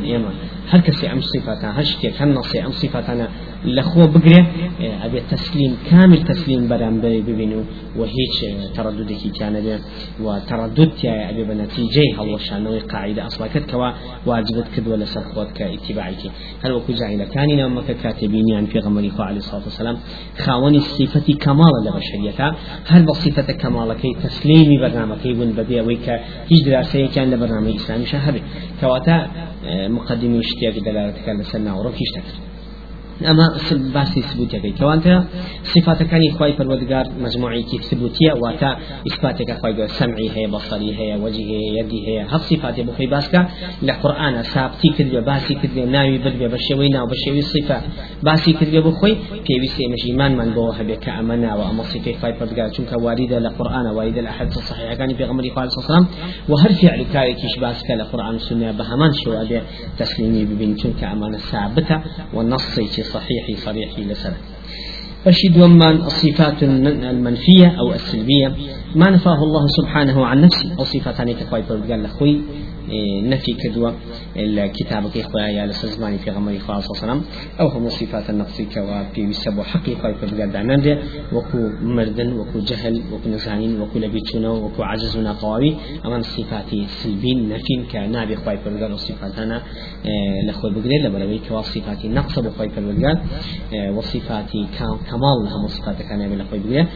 إيما 0.66 0.76
هل 0.76 0.82
كسي 0.82 1.12
أم 1.12 1.22
صفاتنا 1.22 1.80
هل 1.80 1.86
شتيك 1.88 2.22
هل 2.22 2.34
نصي 2.34 2.66
أم 2.66 2.72
صفاتنا 2.72 3.30
لخو 3.66 4.08
بقري 4.08 4.46
أبي 4.82 5.20
تسليم 5.32 5.78
كامل 5.90 6.24
تسليم 6.24 6.68
برام 6.68 7.02
بري 7.02 7.22
ببينو 7.22 7.64
وهيج 7.98 8.38
ترددك 8.76 9.32
كان 9.40 9.80
وتردد 10.22 10.92
يا 11.04 11.30
أبي 11.30 11.44
بنتيجة 11.44 12.22
هل 12.22 12.30
وشانوي 12.34 12.80
قاعدة 12.80 13.28
أصلا 13.28 13.48
كتكوا 13.48 13.92
واجبت 14.26 14.68
كد 14.76 14.88
ولا 14.88 15.06
سرخوت 15.06 15.52
كاتباعك 15.52 16.24
هل 16.64 16.72
وكو 16.72 16.94
جاهلة 16.94 17.26
كان 17.26 17.58
نوم 17.58 17.82
كاتبين 17.82 18.48
يعني 18.54 18.68
في 18.68 18.80
غمري 18.80 19.12
عليه 19.20 19.38
الصلاة 19.38 19.64
والسلام 19.64 19.98
خاوني 20.38 20.78
الصفة 20.78 21.34
كمال 21.34 21.74
لبشريتها 21.86 22.56
هل 22.88 23.06
بصفة 23.06 23.54
كمال 23.54 23.94
كي 23.94 24.14
تسليمي 24.24 24.78
برنامج 24.78 25.26
ون 25.26 25.52
بدي 25.58 25.82
ويك 25.82 26.10
هيج 26.50 26.66
دراسة 26.66 27.08
كان 27.16 27.32
لبرنامج 27.32 27.76
إسلامي 27.76 28.06
شهري 28.06 28.42
كواتا 28.82 29.28
مقدمي 29.88 30.38
اشتياق 30.56 30.84
دلالتك 30.84 31.30
لسنا 31.30 31.74
وروكيش 31.74 32.10
تكتب 32.16 32.55
ئەمە 33.24 33.48
باسی 33.96 34.22
سبوتەکەی 34.30 34.74
کەوانتە 34.80 35.14
صفاتەکانی 35.74 36.30
خی 36.38 36.54
پەروەردگار 36.58 37.06
مجموعەیەکی 37.26 37.78
سبوتیە 37.90 38.32
واتە 38.44 38.72
ئیسپاتێکە 39.08 39.56
خی 39.62 39.74
سمعی 40.00 40.30
هەیە 40.36 40.50
بەصری 40.54 40.92
هەیە 41.00 41.16
وەجی 41.24 41.46
هەیە 41.52 41.70
یەدی 41.78 42.00
هەیە. 42.08 42.24
هەف 42.34 42.44
صفاتێ 42.52 42.82
بخۆی 42.88 43.10
باسکە 43.14 43.42
لە 43.88 43.94
قورآانە 44.02 44.42
سابتی 44.54 44.90
کردوێ 44.98 45.22
باسی 45.30 45.56
کردێ 45.62 45.84
ناوی 45.96 46.18
بردێ 46.24 46.48
بە 46.54 46.60
شێوەی 46.66 46.90
ناو 46.96 47.06
بە 47.12 47.18
شێوی 47.24 47.44
صفە. 47.52 47.78
باسی 48.28 48.52
کردێ 48.60 48.80
بخۆی 48.88 49.16
پێویستی 49.46 49.82
ئێمەژیمانمان 49.86 50.50
بۆ 50.56 50.66
هەبێت 50.80 51.00
کە 51.06 51.12
ئەمە 51.18 51.36
ناوە. 51.44 51.64
ئەمە 51.70 51.84
صفەی 51.92 52.16
خی 52.20 52.34
پەروەردگار 52.38 52.70
چونکە 52.76 52.96
واریدە 53.06 53.38
لە 53.46 53.50
قورآانە 53.58 53.92
واریدە 53.98 54.22
لە 54.28 54.32
حەد 54.38 54.50
صحیحەکانی 54.70 55.16
پێغمبەری 55.20 55.52
خوا 55.56 55.64
سلام 55.88 56.06
و 56.50 56.54
هەر 56.62 56.72
فعل 56.80 57.02
کارێکیش 57.14 57.56
باسکە 57.64 57.94
لە 58.02 58.06
قورآن 58.12 58.38
سنە 58.48 58.70
بە 58.78 58.84
هەمان 58.92 59.12
شێوە 59.22 59.44
بێ 59.50 59.60
تسلیمی 60.00 60.44
ببین 60.52 60.72
چونکە 60.80 61.06
ئەمانە 61.12 61.40
ثابتە 61.50 61.98
و 62.36 62.38
نصێکی 62.52 63.05
صحيح 63.14 63.60
صريح 63.66 64.00
لسنة. 64.00 64.38
فشد 65.26 65.58
ومان 65.62 65.96
الصفات 65.96 66.64
المنفية 66.64 67.68
أو 67.80 67.94
السلبية. 67.94 68.56
ما 68.96 69.10
نفاه 69.10 69.44
الله 69.44 69.68
سبحانه 69.68 70.26
عن 70.26 70.42
نفسه. 70.42 70.76
أو 70.80 70.84
صفاتان 70.84 71.32
كفاية 71.32 71.64
قال 71.64 72.04
لخوي 72.04 72.42
نفي 73.24 73.54
كدوة 73.54 73.96
كي 75.14 75.24
خويا 75.24 75.48
يا 75.48 75.66
لسزماني 75.66 76.18
في 76.18 76.32
غمري 76.32 76.60
خاص 76.60 76.92
وسلام 76.92 77.22
أو 77.60 77.68
هم 77.68 77.90
صفات 77.90 78.30
النقص 78.30 78.62
كوا 78.62 79.04
في 79.04 79.28
بسبب 79.28 79.62
حقيقة 79.62 80.12
كدوة 80.22 80.46
دعنان 80.46 80.98
وكو 81.34 81.70
مردن 81.82 82.34
وكو 82.34 82.60
جهل 82.60 83.02
وكو 83.12 83.30
نزانين 83.30 83.82
وكو 83.82 84.00
لبيتشونا 84.00 84.50
وكو 84.50 84.84
عجزنا 84.84 85.32
قوي 85.32 85.76
أما 86.06 86.22
صفات 86.22 86.70
سلبين 86.88 87.50
نفين 87.50 87.86
كنابي 87.92 88.36
خوي 88.36 88.58
كدوة 88.58 88.94
وصفاتنا 88.94 89.62
لخوي 90.48 90.72
بقدر 90.72 90.90
لبروي 91.04 91.40
كوا 91.50 91.62
صفات 91.62 92.06
نقص 92.06 92.40
بخوي 92.40 92.68
كدوة 92.68 93.22
وصفات 93.98 94.52
كمال 95.10 95.40
هم 95.54 95.68
صفات 95.68 96.02
كان 96.02 96.38
لخوي 96.38 96.60
بقدر. 96.60 96.88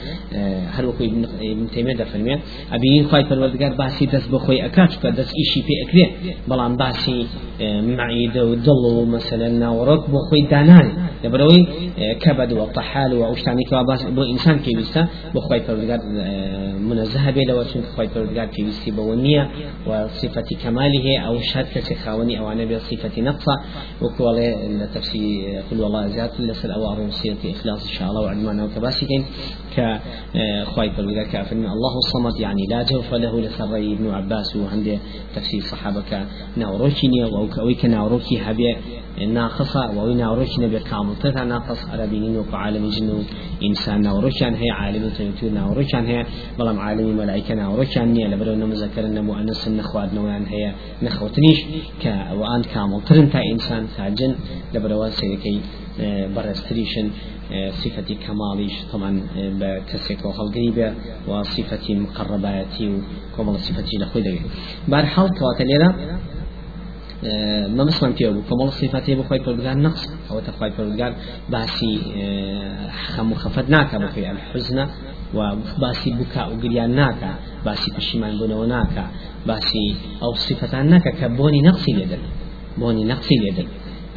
هل 0.74 0.86
وكو 0.86 1.04
ابن 1.04 1.68
تيمية 1.74 1.94
دفرمي 1.96 2.40
أبي 2.72 3.04
خوي 3.12 3.24
كدوة 3.24 3.76
باسي 3.78 4.06
دس 4.06 4.28
بخوي 4.28 4.66
أكاد 4.66 4.90
دس 4.90 5.32
إشي 5.42 5.62
في 5.62 5.79
أكري 5.88 6.16
بلان 6.48 6.78
باسي 6.78 7.28
معيدة 7.62 8.46
ودل 8.46 9.08
مثلا 9.08 9.50
ناورك 9.50 10.10
بو 10.10 10.18
خوي 10.30 10.42
دانان. 10.52 11.10
لبروي 11.24 11.68
كبد 12.22 12.54
وطحال 12.54 13.14
وأشتاني 13.14 13.64
كواباس 13.70 14.04
بو 14.04 14.24
إنسان 14.24 14.58
في 14.58 14.72
بيستا 14.76 15.08
بو 15.34 15.40
خوي 15.40 15.60
پروردگار 15.60 16.00
منزه 16.80 17.32
به 17.32 17.42
لو 17.44 17.64
چون 17.64 17.84
خوي 17.96 18.08
پروردگار 18.08 18.48
في 18.56 18.64
بيستي 18.64 18.92
بونية 18.92 19.50
وصفة 19.88 20.46
كماله 20.64 21.20
أو 21.28 21.40
شهد 21.40 21.66
كسي 21.76 21.96
خاوني 21.96 22.40
أو 22.40 22.52
أنا 22.52 22.66
بصفة 22.66 23.22
نقصة 23.22 23.54
وكوالي 24.02 24.66
التفسير 24.66 25.64
قل 25.72 25.82
والله 25.82 26.08
زيادة 26.08 26.34
لسل 26.40 26.72
أوار 26.72 27.10
سيرة 27.10 27.44
إخلاص 27.46 27.82
إن 27.88 27.94
شاء 27.94 28.10
الله 28.10 28.22
وعلمنا 28.22 28.64
وكباسكين 28.64 29.26
كخوي 29.76 30.90
پروردگار 30.96 31.32
كافرنا 31.32 31.74
الله 31.74 31.98
الصمد 31.98 32.40
يعني 32.40 32.64
لا 32.70 32.84
جوف 32.84 33.14
له 33.14 33.42
لسري 33.42 33.94
ابن 33.94 34.10
عباس 34.10 34.56
وعنده 34.56 34.98
تفسير 35.36 35.62
صحابة 35.72 36.04
كناوروشيني 36.56 37.24
وأوي 37.24 37.76
كناوروكي 37.82 38.38
هبي 38.46 38.76
ناقصة 39.28 39.80
وأوي 39.96 40.16
ناوروشي 40.16 40.62
نبي 40.62 40.80
كامل 40.80 41.16
تتا 41.24 41.44
ناقص 41.44 41.90
عربيين 41.90 42.36
وعالم 42.54 42.90
جن 42.90 43.10
إنسان 43.68 44.02
ناوروشان 44.02 44.54
هي 44.54 44.70
عالم 44.80 45.10
تنتو 45.18 45.50
ناوروشان 45.50 46.06
هي 46.12 46.26
بلام 46.60 46.80
عالم 46.80 47.18
ملائكة 47.18 47.56
ناوروشان 47.56 48.14
نيا 48.14 48.28
لبرو 48.28 48.56
نمذكر 48.56 49.04
مؤنث 49.30 49.68
نخواد 49.68 50.10
نوان 50.14 50.46
هي 50.46 50.74
نخوتنيش 51.04 51.60
ك 52.04 52.06
وأن 52.40 52.62
سيكي 56.00 56.28
برستريشن 56.36 57.10
صفة 57.70 58.16
كماليش 58.28 58.74
طبعا 58.94 59.22
بكسيك 59.36 60.26
وخلقريبة 60.26 60.94
وصفة 61.28 61.94
مقرباتي 61.94 63.02
وكمال 63.34 63.60
صفة 63.60 63.86
لخوي 64.00 64.40
بارحال 64.88 65.30
كواتليرا 65.40 66.20
ما 67.68 67.84
مسلم 67.84 68.14
فيه 68.14 68.30
أبو 68.30 68.42
كمال 68.42 68.72
صفاته 68.74 69.16
بخوي 69.16 69.40
پروردگار 69.40 69.78
نقص 69.78 70.08
أو 70.32 70.40
تخوي 70.40 70.72
پروردگار 70.72 71.14
باسي 71.50 72.00
خم 73.08 73.34
خفتناك 73.34 73.96
بخوي 73.96 74.32
الحزن 74.32 74.88
وباسي 75.34 76.12
بكاء 76.12 76.56
وقريان 76.56 76.96
ناكا 76.96 77.36
باسي 77.66 77.92
پشیمان 77.92 78.38
بونو 78.40 78.66
ناكا 78.66 79.08
باسي 79.48 79.96
أو 80.24 80.34
صفتان 80.34 80.90
ناكا 80.90 81.12
كبوني 81.12 81.62
نقصي 81.62 81.92
لدن 81.92 82.18
بوني 82.78 83.04
نقصي 83.04 83.36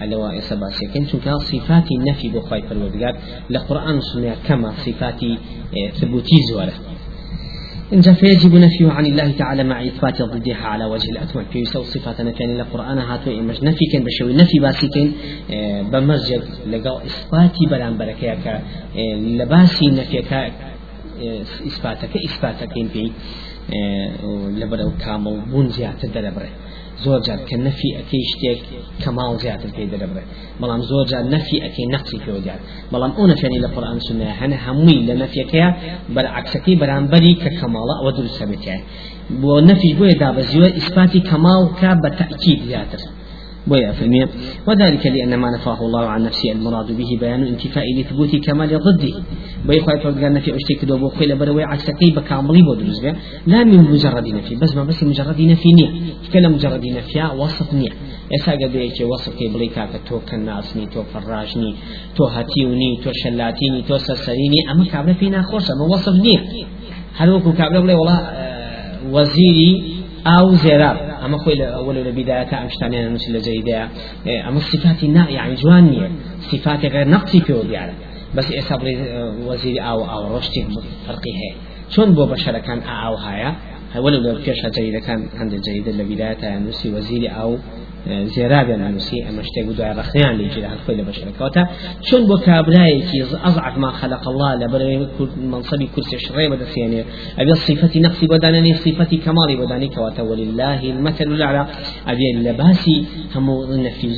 اللي 0.04 0.38
إسا 0.38 0.54
باسي 0.54 0.86
كن 0.94 1.06
چونك 1.06 1.28
صفات 1.28 1.92
النفي 1.92 2.28
بخوي 2.28 2.62
پروردگار 2.62 3.14
لقرآن 3.50 4.00
سنة 4.00 4.36
كما 4.48 4.72
صفات 4.86 5.20
ثبوتي 6.00 6.36
زوره. 6.50 6.72
إن 7.92 8.02
فيجب 8.02 8.54
نفيه 8.54 8.88
عن 8.88 9.06
الله 9.06 9.32
تعالى 9.38 9.64
مع 9.64 9.84
إثبات 9.84 10.22
ضدها 10.22 10.56
على 10.56 10.84
وجه 10.84 11.10
الأكمل 11.10 11.44
في 11.52 11.58
يسوي 11.58 11.84
صفات 11.84 12.20
نفي 12.20 12.42
يعني 12.42 12.60
القرآن 12.60 12.98
هاتو 12.98 13.30
إمج 13.30 13.64
نفي 13.64 13.84
كان 13.92 14.04
بشوي 14.04 14.34
نفي 14.34 14.58
باسي 14.58 14.88
كان 14.88 15.12
بمسجد 15.90 16.42
لقاو 16.70 16.98
إثباتي 16.98 17.66
بلان 17.70 17.98
بركيك 17.98 18.60
لباسي 19.38 19.86
نفيك 19.86 20.32
إثباتك 21.66 22.16
إثباتك 22.16 22.72
في 22.92 23.10
لبرو 24.60 24.90
كامل 25.04 25.40
بون 25.50 25.68
زيادة 25.68 26.32
زۆر 27.04 27.20
جار 27.26 27.40
کە 27.48 27.56
نەفی 27.66 27.90
ئەەکەی 27.98 28.24
شتێک 28.30 28.58
کەماڵ 29.02 29.32
زیاتر 29.42 29.70
پێی 29.76 29.88
دەدەبرێت 29.92 30.28
بەڵام 30.60 30.82
زۆر 30.90 31.04
جار 31.10 31.24
نەفی 31.34 31.58
ئەەکەی 31.64 31.86
نەقسی 31.94 32.18
پێ 32.24 32.32
دیار 32.44 32.60
بەڵام 32.92 33.12
ئەو 33.16 33.26
نەفێنی 33.32 33.60
لە 33.64 33.68
قورآن 33.74 33.98
سنە 34.06 34.28
هەنە 34.40 34.56
هەمووی 34.64 34.98
لە 35.08 35.14
نەفیەکەیە 35.22 35.68
بەرعکسەکەی 36.14 36.76
بەرامبەری 36.82 37.34
کە 37.42 37.50
کەماڵە 37.58 37.94
ئەوە 38.00 38.12
دروستە 38.16 38.44
بێتە 38.50 38.76
بۆ 39.42 39.52
نەفی 39.68 39.92
بۆیە 39.98 40.14
دابەزیوە 40.22 40.68
ئیسپاتی 40.78 41.20
کەماڵ 41.28 41.62
کا 41.80 41.90
بە 42.02 42.10
تەکید 42.18 42.60
زیاتر. 42.70 43.00
بويا 43.66 43.94
وذلك 44.66 45.06
لأن 45.06 45.34
ما 45.34 45.48
نفاه 45.56 45.80
الله 45.86 46.04
عن 46.14 46.22
نفسه 46.22 46.52
المراد 46.52 46.92
به 46.98 47.10
بيان 47.20 47.42
انتفاء 47.42 47.84
لثبوت 47.98 48.36
كمال 48.46 48.68
ضده. 48.86 49.14
بي 49.66 49.80
خواهي 49.80 50.00
فرقان 50.00 50.32
نفي 50.32 50.50
اشتك 50.56 50.84
دو 50.84 50.96
بو 50.98 51.08
خيل 51.08 51.38
بروي 51.38 51.64
عكسكي 51.64 52.10
بكاملي 52.16 52.62
بودرز 52.62 53.00
لا 53.46 53.64
من 53.64 53.80
مجرد 53.92 54.26
نفي 54.28 54.54
بس 54.56 54.76
ما 54.76 54.84
بس 54.84 55.02
مجرد 55.02 55.40
نفي 55.40 55.68
نية. 55.78 55.90
كلا 56.32 56.48
مجرد 56.48 56.84
نفي 56.86 57.22
وصف 57.40 57.74
نية. 57.74 57.92
ئێستا 58.32 58.52
گەبێکی 58.62 59.04
وەسفی 59.10 59.46
بڵی 59.52 59.68
کاکە 59.76 59.98
تۆ 60.08 60.16
کەناسنی 60.28 60.86
تۆ 60.92 61.00
فەڕاشنی 61.12 61.72
تۆ 62.16 62.24
هەتیونی 62.36 62.92
تۆ 63.02 63.10
شەلاتینی 63.20 63.80
تۆ 63.88 63.94
سەرسەرینی 64.06 64.60
ئەمە 64.68 64.84
کابرە 64.92 65.14
پێی 65.20 65.30
ناخۆشە 65.36 65.70
ئەمە 65.72 65.86
وەسف 65.92 66.16
نییە 66.24 66.40
هەروەکو 67.18 67.50
کابرە 67.60 67.80
بڵێ 67.84 67.94
وڵا 68.00 68.18
وەزیری 69.14 69.72
ئاو 70.28 70.48
زێراب 70.64 70.98
أما 71.24 71.38
خوي 71.38 71.74
أول 71.74 71.98
البدايه 71.98 72.62
أم 72.62 72.68
شتاني 72.68 73.00
أنا 73.00 73.10
مثل 73.10 73.40
زيدا 73.40 73.88
أما 74.48 74.56
الصفات 74.56 75.04
نا 75.04 75.30
يعني 75.30 75.54
جوانيه 75.54 76.10
صفات 76.40 76.86
غير 76.86 77.08
نقصي 77.08 77.40
في 77.40 77.52
ودياله 77.52 77.94
بس 78.34 78.52
اصبر 78.52 78.86
وزير 79.46 79.82
أو 79.82 80.04
أو 80.04 80.36
رشتي 80.36 80.66
فرقي 81.06 81.30
هي. 81.30 81.54
شون 81.90 82.14
بو 82.14 82.26
بشر 82.26 82.58
كان 82.58 82.78
أو 82.78 83.14
هايا؟ 83.14 83.56
ولو 83.96 84.18
لو 84.18 84.38
كيش 84.38 84.66
جيدة 84.66 84.98
كان 84.98 85.28
عند 85.36 85.52
الجيدة 85.54 85.90
البداية 85.90 86.36
يعني 86.42 86.70
وزير 86.86 87.40
أو 87.40 87.58
زێرابیان 88.34 88.82
نووسی 88.94 89.18
ئەمە 89.26 89.42
شتێک 89.48 89.66
دوای 89.78 89.94
ڕخنیان 90.00 90.34
لێ 90.38 90.46
جێ 90.54 90.60
خۆی 90.84 90.96
لە 91.00 91.04
بەشەکەوتە 91.08 91.62
چون 92.06 92.22
بۆ 92.28 92.36
کابرایەکی 92.46 93.18
ئەزعف 93.44 93.74
ما 93.82 93.90
خلق 94.00 94.24
الله 94.30 94.50
لە 94.62 94.66
بەرەوەی 94.72 94.98
منصبی 95.52 95.86
کورسی 95.94 96.18
شڕێ 96.26 96.46
بەدەسێنێ 96.52 97.02
ئەبێ 97.38 97.54
صفەتی 97.66 98.00
نەقسی 98.06 98.26
بۆدانێ 98.32 98.72
صفەتی 98.84 99.18
کەماڵی 99.24 99.56
بۆدانی 99.60 99.88
کەواتە. 99.94 100.22
ولله 100.30 100.80
المثل 100.94 101.28
الأعلى. 101.36 101.64
ئەبێ 102.08 102.28
لە 102.46 102.52
باسی 102.60 102.98
هەموو 103.34 103.76
نەفی 103.86 104.08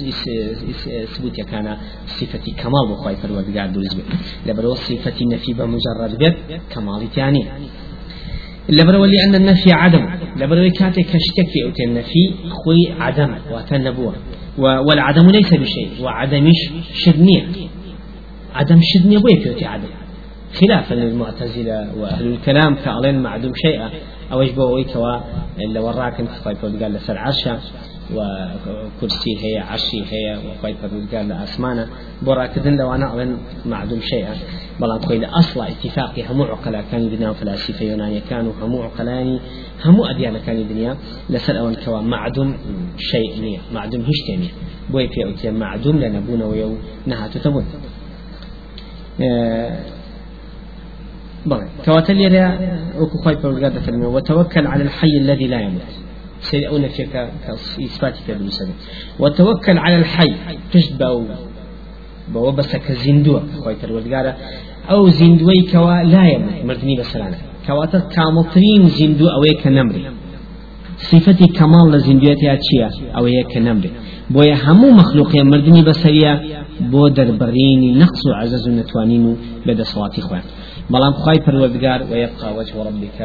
سبوتەکانە 1.14 1.74
صفەتی 2.16 2.52
کەماڵ 2.60 2.84
بۆ 2.90 2.96
خۆی 3.02 3.16
پەروەردگار 3.22 3.68
دروست 3.74 3.94
بێت. 3.96 4.08
لە 4.46 4.52
بەرەوە 4.56 4.76
صفەتی 4.86 5.24
نەفی 5.32 5.52
بە 5.58 5.64
مجرد 5.74 6.12
بێت 6.20 6.36
کەماڵی 6.72 7.08
تیانی 7.14 7.44
لبرو 8.68 9.05
لأن 9.05 9.35
النفي 9.35 9.72
عدم. 9.72 10.09
لبرو 10.37 10.70
كاتي 10.70 11.03
كشتكي 11.03 11.64
أو 11.64 11.72
النفي 11.87 12.35
خوي 12.48 13.03
عدم 13.03 13.35
وتنبوه 13.53 14.14
والعدم 14.59 15.27
ليس 15.27 15.55
بشيء 15.55 15.90
وعدمش 16.00 16.70
شدنية. 16.92 17.46
عدم 18.55 18.81
شدنية 18.83 19.18
بوي 19.18 19.35
بيوتي 19.35 19.66
عدم. 19.66 19.88
خلافا 20.61 20.94
للمعتزلة 20.94 21.98
وأهل 21.98 22.27
الكلام 22.27 22.74
كألين 22.74 23.22
معدوم 23.22 23.53
شيئا. 23.55 23.90
أو 24.33 24.42
يجبوا 24.42 24.70
ويكوا 24.74 25.20
اللي 25.64 25.81
وراك 25.81 26.20
انت 26.20 26.31
قال 26.83 26.92
لسر 26.92 27.18
عرشا. 27.18 27.59
وكرسي 28.14 29.31
هي 29.42 29.59
عرشي 29.59 30.03
هي 30.11 30.38
وخوي 30.46 30.74
پروردگار 30.74 31.24
لأسمانة 31.29 31.87
برا 32.22 32.46
كدن 32.46 32.77
لو 32.77 32.94
أنا 32.94 33.14
أظن 33.14 33.37
معدوم 33.66 34.00
شيئا. 34.00 34.35
بلان 34.80 35.00
خوي 35.00 35.18
لأصل 35.18 35.60
اتفاقي 35.60 36.22
همو 36.30 36.44
عقلاء 36.44 36.84
كان 36.92 37.10
دنيا 37.10 37.30
وفلاسفة 37.30 37.84
يونانيا 37.84 38.20
كانوا 38.30 38.52
همو 38.62 38.82
عقلاني 38.82 39.40
همو 39.84 40.04
أديان 40.04 40.38
كان 40.38 40.56
الدنيا 40.56 40.96
لسر 41.30 41.58
أون 41.58 41.74
كوا 41.74 42.00
معدوم 42.00 42.56
شيء 42.98 43.40
نية 43.40 43.58
معدوم 43.72 44.00
هش 44.00 44.20
تانية 44.28 44.48
بوي 44.90 45.08
في 45.08 45.24
أوتي 45.24 45.50
معدوم 45.50 45.98
لنبونا 45.98 46.44
ويو 46.44 46.76
نهاتو 47.06 47.38
تبون 47.38 47.64
بلى. 51.46 51.68
كواتل 51.84 52.18
وكو 52.98 53.18
خوي 53.18 53.37
پروردگار 53.37 53.88
وتوكل 53.88 54.66
على 54.66 54.82
الحي 54.82 55.18
الذي 55.20 55.46
لا 55.46 55.60
يموت. 55.60 55.92
سيئون 56.40 56.88
فيك 56.88 57.16
إثبات 57.84 58.16
في 58.16 58.32
المسلم 58.32 58.72
وتوكل 59.18 59.78
على 59.78 59.96
الحي. 59.96 60.34
تشبه 60.72 61.26
بو 62.32 62.50
بس 62.50 62.76
كزندوة 62.76 63.42
خوي 63.60 63.74
ترودقارة 63.74 64.37
أو 64.90 65.08
زندوي 65.08 65.60
كوا 65.72 66.02
لا 66.02 66.22
يموت 66.32 66.64
مردني 66.64 66.96
بسلانة 66.98 67.38
كواتا 67.66 67.98
كامطرين 68.14 68.88
زندو 68.98 69.26
أو 69.28 69.42
كنمري 69.62 70.10
صفتي 71.10 71.46
كمال 71.46 71.90
لزندويتها 71.92 72.54
تشيا 72.62 72.88
أو 73.16 73.24
هي 73.26 73.42
كنمري 73.52 73.90
بۆیە 74.34 74.56
هەموو 74.64 74.96
مەخلوقی 75.00 75.42
مردنی 75.52 75.82
بەسەریە 75.88 76.32
بۆ 76.92 77.02
دەربڕینی 77.16 77.90
نەقص 78.00 78.22
و 78.26 78.32
عزەز 78.40 78.64
و 78.68 78.72
نەتوانین 78.78 79.24
و 79.28 79.32
بەدەسەڵاتی 79.66 80.20
خوێن 80.26 80.44
بەڵام 80.92 81.14
خی 81.22 81.38
پەروەردگار 81.44 82.00
ويبقى 82.10 82.48
وجه 82.58 82.74
ربك 82.88 83.18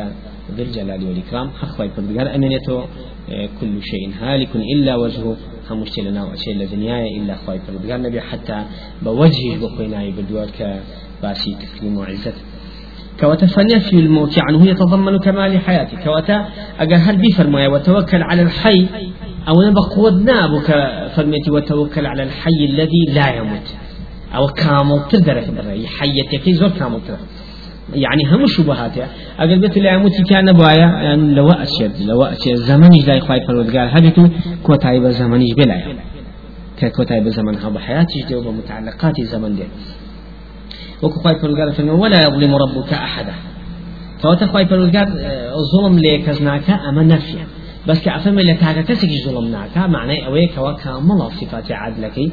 ذي 0.55 0.63
الجلال 0.63 1.01
والإكرام. 1.03 1.47
حخوي 1.62 1.89
پروردگار 1.95 2.27
أمنيته 2.35 2.75
كل 3.62 3.73
شيء 3.91 4.03
هالك 4.21 4.49
إلا 4.73 4.93
وجهه. 4.95 5.35
هم 5.71 5.86
لنا 5.97 6.23
وشيء 6.25 6.58
لدنيا 6.58 7.05
إلا 7.17 7.36
خوي 7.36 7.60
پروردگار 7.60 7.97
نبي 7.97 8.21
حتى 8.21 8.65
بوجهه 9.01 9.58
بخويناي 9.62 10.12
بدوار 10.12 10.49
كباسي 10.49 11.55
تكريم 11.62 11.97
وعزته 11.97 12.41
كوتا 13.19 13.45
فنفي 13.45 13.99
الموت 13.99 14.39
عنه 14.39 14.67
يتضمن 14.67 15.17
كمال 15.19 15.60
حياته 15.60 16.03
كوتا 16.03 16.45
أجر 16.79 16.95
هل 16.95 17.17
بفرمايا 17.17 17.67
وتوكل 17.67 18.23
على 18.23 18.41
الحي 18.41 18.88
أو 19.47 19.55
نبقود 19.62 20.13
نابك 20.13 20.67
فرميتي 21.15 21.51
وتوكل 21.51 22.05
على 22.05 22.23
الحي 22.23 22.65
الذي 22.69 23.05
لا 23.13 23.36
يموت. 23.36 23.67
أو 24.36 24.47
كامل 24.47 25.01
تدرك 25.10 25.45
حيتك 25.99 26.49
زور 26.49 26.69
كامل 26.69 27.01
تدرك 27.01 27.19
يعني 27.93 28.21
هم 28.32 28.45
شبهات 28.47 28.91
أقل 29.39 29.60
بيت 29.60 29.78
عموتي 29.78 30.23
كان 30.23 30.52
بوايا 30.52 30.78
يعني 30.78 31.36
لو 31.36 31.49
أشد 31.49 32.02
لو 32.02 32.23
أشد. 32.23 32.56
زمني 32.56 32.99
لا 33.08 33.15
يخاي 33.15 33.47
فرودقار 33.47 33.88
هبتو 33.91 34.28
كوتاي 34.63 34.99
بزمني 34.99 35.54
بلا 35.58 35.78
ككوتاي 36.80 37.21
بزمنها 37.21 37.69
بحياتي 37.69 38.21
دي 38.28 38.36
وبمتعلقات 38.36 39.21
زمن 39.21 39.56
دي 39.56 39.63
وكخاي 41.04 41.39
فرودقار 41.41 41.71
فإنه 41.71 41.93
ولا 41.93 42.21
يظلم 42.21 42.56
ربك 42.56 42.93
أحدا. 42.93 43.34
فوتا 44.19 44.47
خاي 44.47 44.65
فرودقار 44.67 45.08
الظلم 45.60 45.99
ليكزناك 45.99 46.69
أما 46.69 47.04
نفيا 47.04 47.45
بس 47.88 48.02
كأفهم 48.02 48.39
اللي 48.39 48.54
كاكا 48.54 48.82
كسك 48.82 49.10
ظلمناك 49.25 49.78
معناه 49.78 50.25
أويك 50.28 50.58
وكامل 50.58 51.32
صفات 51.41 51.71
عدلك 51.71 52.32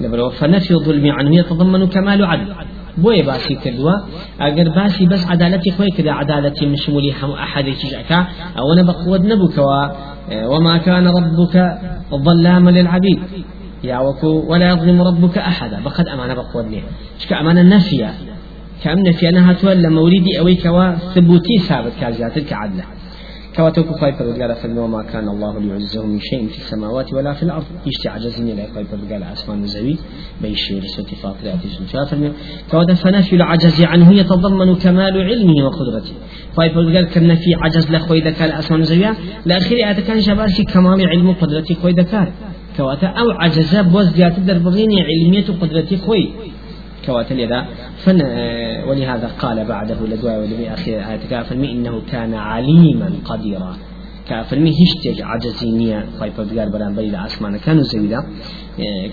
لبرو 0.00 0.30
فنفي 0.30 0.70
الظلم 0.74 1.10
عنه 1.10 1.36
يتضمن 1.38 1.86
كمال 1.86 2.24
عدل. 2.24 2.54
بۆیە 3.02 3.24
باسی 3.28 3.54
کردووە؟ 3.64 3.94
ئەگەر 4.42 4.68
باسی 4.76 5.04
بەس 5.12 5.22
عدالەتی 5.34 5.70
خۆی 5.76 5.90
کرد 5.96 6.08
عدالەتی 6.22 6.64
مشمولی 6.74 7.12
هەموو 7.18 7.40
ئەحدێکی 7.42 7.86
ژەکە 7.92 8.18
ئەوەنە 8.58 8.82
بەقوت 8.88 9.22
نەبووکەوە. 9.30 9.82
وما 10.52 10.78
كان 10.78 11.06
ربك 11.18 11.54
ظلاما 12.26 12.70
للعبيد. 12.70 13.20
يا 13.84 13.98
وكو 13.98 14.30
ولا 14.50 14.66
يظلم 14.72 15.02
ربك 15.02 15.38
أحدا. 15.38 15.80
بقد 15.84 16.08
أمانة 16.08 16.34
بقوة 16.34 16.64
شك 17.18 17.32
أمانة 17.32 17.62
نفية 17.76 18.10
كأم 18.82 18.98
نفية 18.98 19.28
أنها 19.28 19.52
تولى 19.52 19.88
موريدي 19.88 20.38
أويك 20.40 20.64
وثبوتي 20.66 21.58
ثابت 21.68 21.92
كازياتك 22.00 22.52
عدلة. 22.52 22.84
كواتوك 23.56 23.86
خاي 24.00 24.12
فرقال 24.12 24.54
فرمي 24.54 24.78
وما 24.78 25.02
كان 25.02 25.28
الله 25.28 25.60
ليعزه 25.60 26.06
من 26.06 26.20
شيء 26.20 26.48
في 26.48 26.58
السماوات 26.58 27.12
ولا 27.12 27.32
في 27.32 27.42
الأرض. 27.42 27.64
يشتي 27.86 28.08
عجزني 28.08 28.54
لا 28.54 28.66
خاي 28.74 28.84
فرقال 28.84 29.22
أسمان 29.22 29.62
الزوي 29.62 29.96
بيشير 30.42 30.82
سوتي 30.84 31.16
فاطر 31.16 31.54
أتيش 31.54 31.72
فرمي 32.10 32.32
كواتا 32.70 32.94
فنفي 32.94 33.36
العجز 33.36 33.82
عنه 33.82 34.12
يتضمن 34.14 34.74
كمال 34.74 35.22
علمه 35.22 35.64
وقدرته 35.66 36.12
خاي 36.56 36.70
فرقال 36.70 37.04
كان 37.04 37.34
في 37.34 37.54
عجز 37.54 37.90
لخوي 37.90 38.20
ذكاء 38.20 38.48
الأسمان 38.48 38.80
الزوية 38.80 39.16
لأخير 39.46 39.90
هذا 39.90 40.00
كان 40.00 40.20
شباسي 40.20 40.64
كمال 40.64 41.06
علم 41.06 41.28
وقدرته 41.28 41.74
خوي 41.74 41.92
ذكاء 41.92 42.32
كواتا 42.76 43.06
أو 43.06 43.30
عجز 43.30 43.76
بوز 43.76 44.08
دربغيني 44.48 45.02
علمية 45.02 45.44
وقدرته 45.50 45.96
خوي 45.96 46.30
كواتل 47.06 47.40
يدا 47.40 47.64
فن 48.04 48.22
ولهذا 48.88 49.30
قال 49.38 49.64
بعده 49.64 50.06
لدواء 50.06 50.40
ولبي 50.40 50.70
آخر 50.72 50.92
آية 50.92 51.42
فرمي 51.42 51.72
إنه 51.72 52.02
كان 52.12 52.34
عليما 52.34 53.10
قديرا. 53.24 53.76
كافرمي 54.28 54.70
هشتك 54.70 55.22
عجزينية 55.22 56.06
خايفة 56.20 56.44
بقار 56.44 56.68
بران 56.68 56.94
بري 56.94 57.10
لعسمان 57.10 57.56
كانوا 57.58 57.82
زويدا 57.82 58.24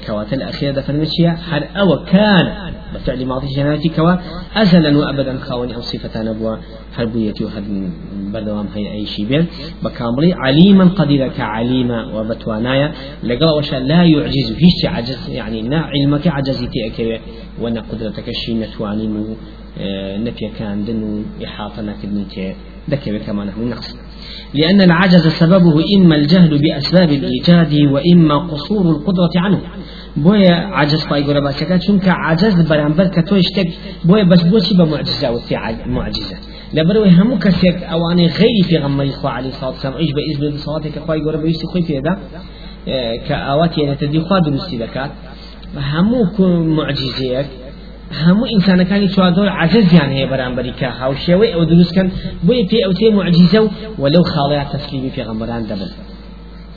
كواتل 0.08 0.34
الأخيرة 0.34 0.72
ده 0.72 0.82
فرمي 0.82 1.08
هل 1.28 1.64
أو 1.64 2.06
كان 2.06 2.74
بفعل 2.94 3.26
ماضي 3.26 3.48
جناتي 3.48 3.90
كوا 3.90 4.16
أزلا 4.56 4.98
وأبدا 4.98 5.38
خاوني 5.38 5.76
أو 5.76 5.82
صفة 5.82 6.24
نبوة 6.24 6.60
حربيتي 6.98 7.44
وهد 7.44 7.92
بردوام 8.34 8.68
هي 8.76 8.92
أي 8.92 9.06
شيء 9.06 9.26
بين 9.26 9.46
بكاملي 9.84 10.34
عليما 10.34 10.86
قديرا 10.86 11.28
كعليما 11.28 12.14
وبتوانايا 12.16 12.92
لقوا 13.24 13.58
وشا 13.58 13.76
لا 13.76 14.04
يعجز 14.04 14.52
هيش 14.52 14.86
عجز 14.86 15.30
يعني 15.30 15.62
نا 15.62 15.80
علمك 15.80 16.28
عجزتي 16.28 16.88
أكبر 16.88 17.20
وأنا 17.62 17.82
قدرتك 17.82 18.30
الشيء 18.30 18.56
نتواني 18.56 19.36
آه، 19.80 20.18
نفي 20.18 20.50
كان 20.60 20.86
دنو 20.86 21.22
إحاطة 21.46 21.82
نكدنتي 21.82 22.54
ذكر 22.90 23.18
كمان 23.18 23.54
من 23.58 23.70
نقص. 23.70 23.96
لأن 24.54 24.82
العجز 24.82 25.28
سببه 25.28 25.84
إما 25.98 26.16
الجهل 26.16 26.58
بأسباب 26.58 27.10
الإيجاد 27.10 27.74
وإما 27.92 28.38
قصور 28.38 28.90
القدرة 28.92 29.32
عنه. 29.36 29.62
بويا 30.18 30.54
عجز 30.54 31.04
طاي 31.04 31.24
قربا 31.24 31.40
باسكا 31.40 31.78
چونك 31.78 32.08
عجز 32.08 32.62
برانبر 32.70 33.08
كتو 33.08 33.36
اشتك 33.36 33.70
بويا 34.06 34.24
بس 34.24 34.42
بوشي 34.42 34.74
بمعجزة 34.78 35.32
وتي 35.32 35.56
معجزة. 35.86 36.38
لبروي 36.74 37.10
همو 37.10 37.38
كسيك 37.38 37.84
أواني 37.84 38.28
غير 38.28 38.64
في 38.64 38.78
غمر 38.78 39.10
إخوة 39.10 39.32
عليه 39.32 39.50
الصلاة 39.50 39.70
والسلام 39.70 39.98
إيش 39.98 40.10
بإذن 40.12 40.58
صلاتك 40.58 40.98
اخوة 40.98 41.16
قربا 41.26 41.48
يسي 41.48 41.68
خوي 41.68 41.82
في 41.82 42.00
هذا؟ 42.00 42.20
كأواتي 43.28 43.82
يعني 43.82 43.96
تدي 43.96 44.20
خوا 44.20 44.40
درستي 44.40 44.78
دكات 44.78 45.12
همو 45.78 46.26
معجزيك 46.64 47.46
همو 48.14 48.46
إنسان 48.46 48.84
كان 48.84 49.04
يتواضع 49.04 49.52
عجز 49.52 49.94
يعني 49.94 50.16
هي 50.16 50.26
برانبري 50.28 50.72
كا 50.72 50.90
هاو 50.90 51.14
شوي 51.16 51.54
أو 51.54 51.64
دروس 51.64 51.92
كان 51.94 52.12
بوي 52.44 52.68
في 52.68 52.86
أو 52.86 52.92
تي 52.92 53.10
معجزة 53.10 53.70
ولو 54.00 54.24
خاليات 54.24 54.76
تسليمي 54.76 55.10
في 55.10 55.22
غمران 55.24 55.64
دبل 55.64 55.92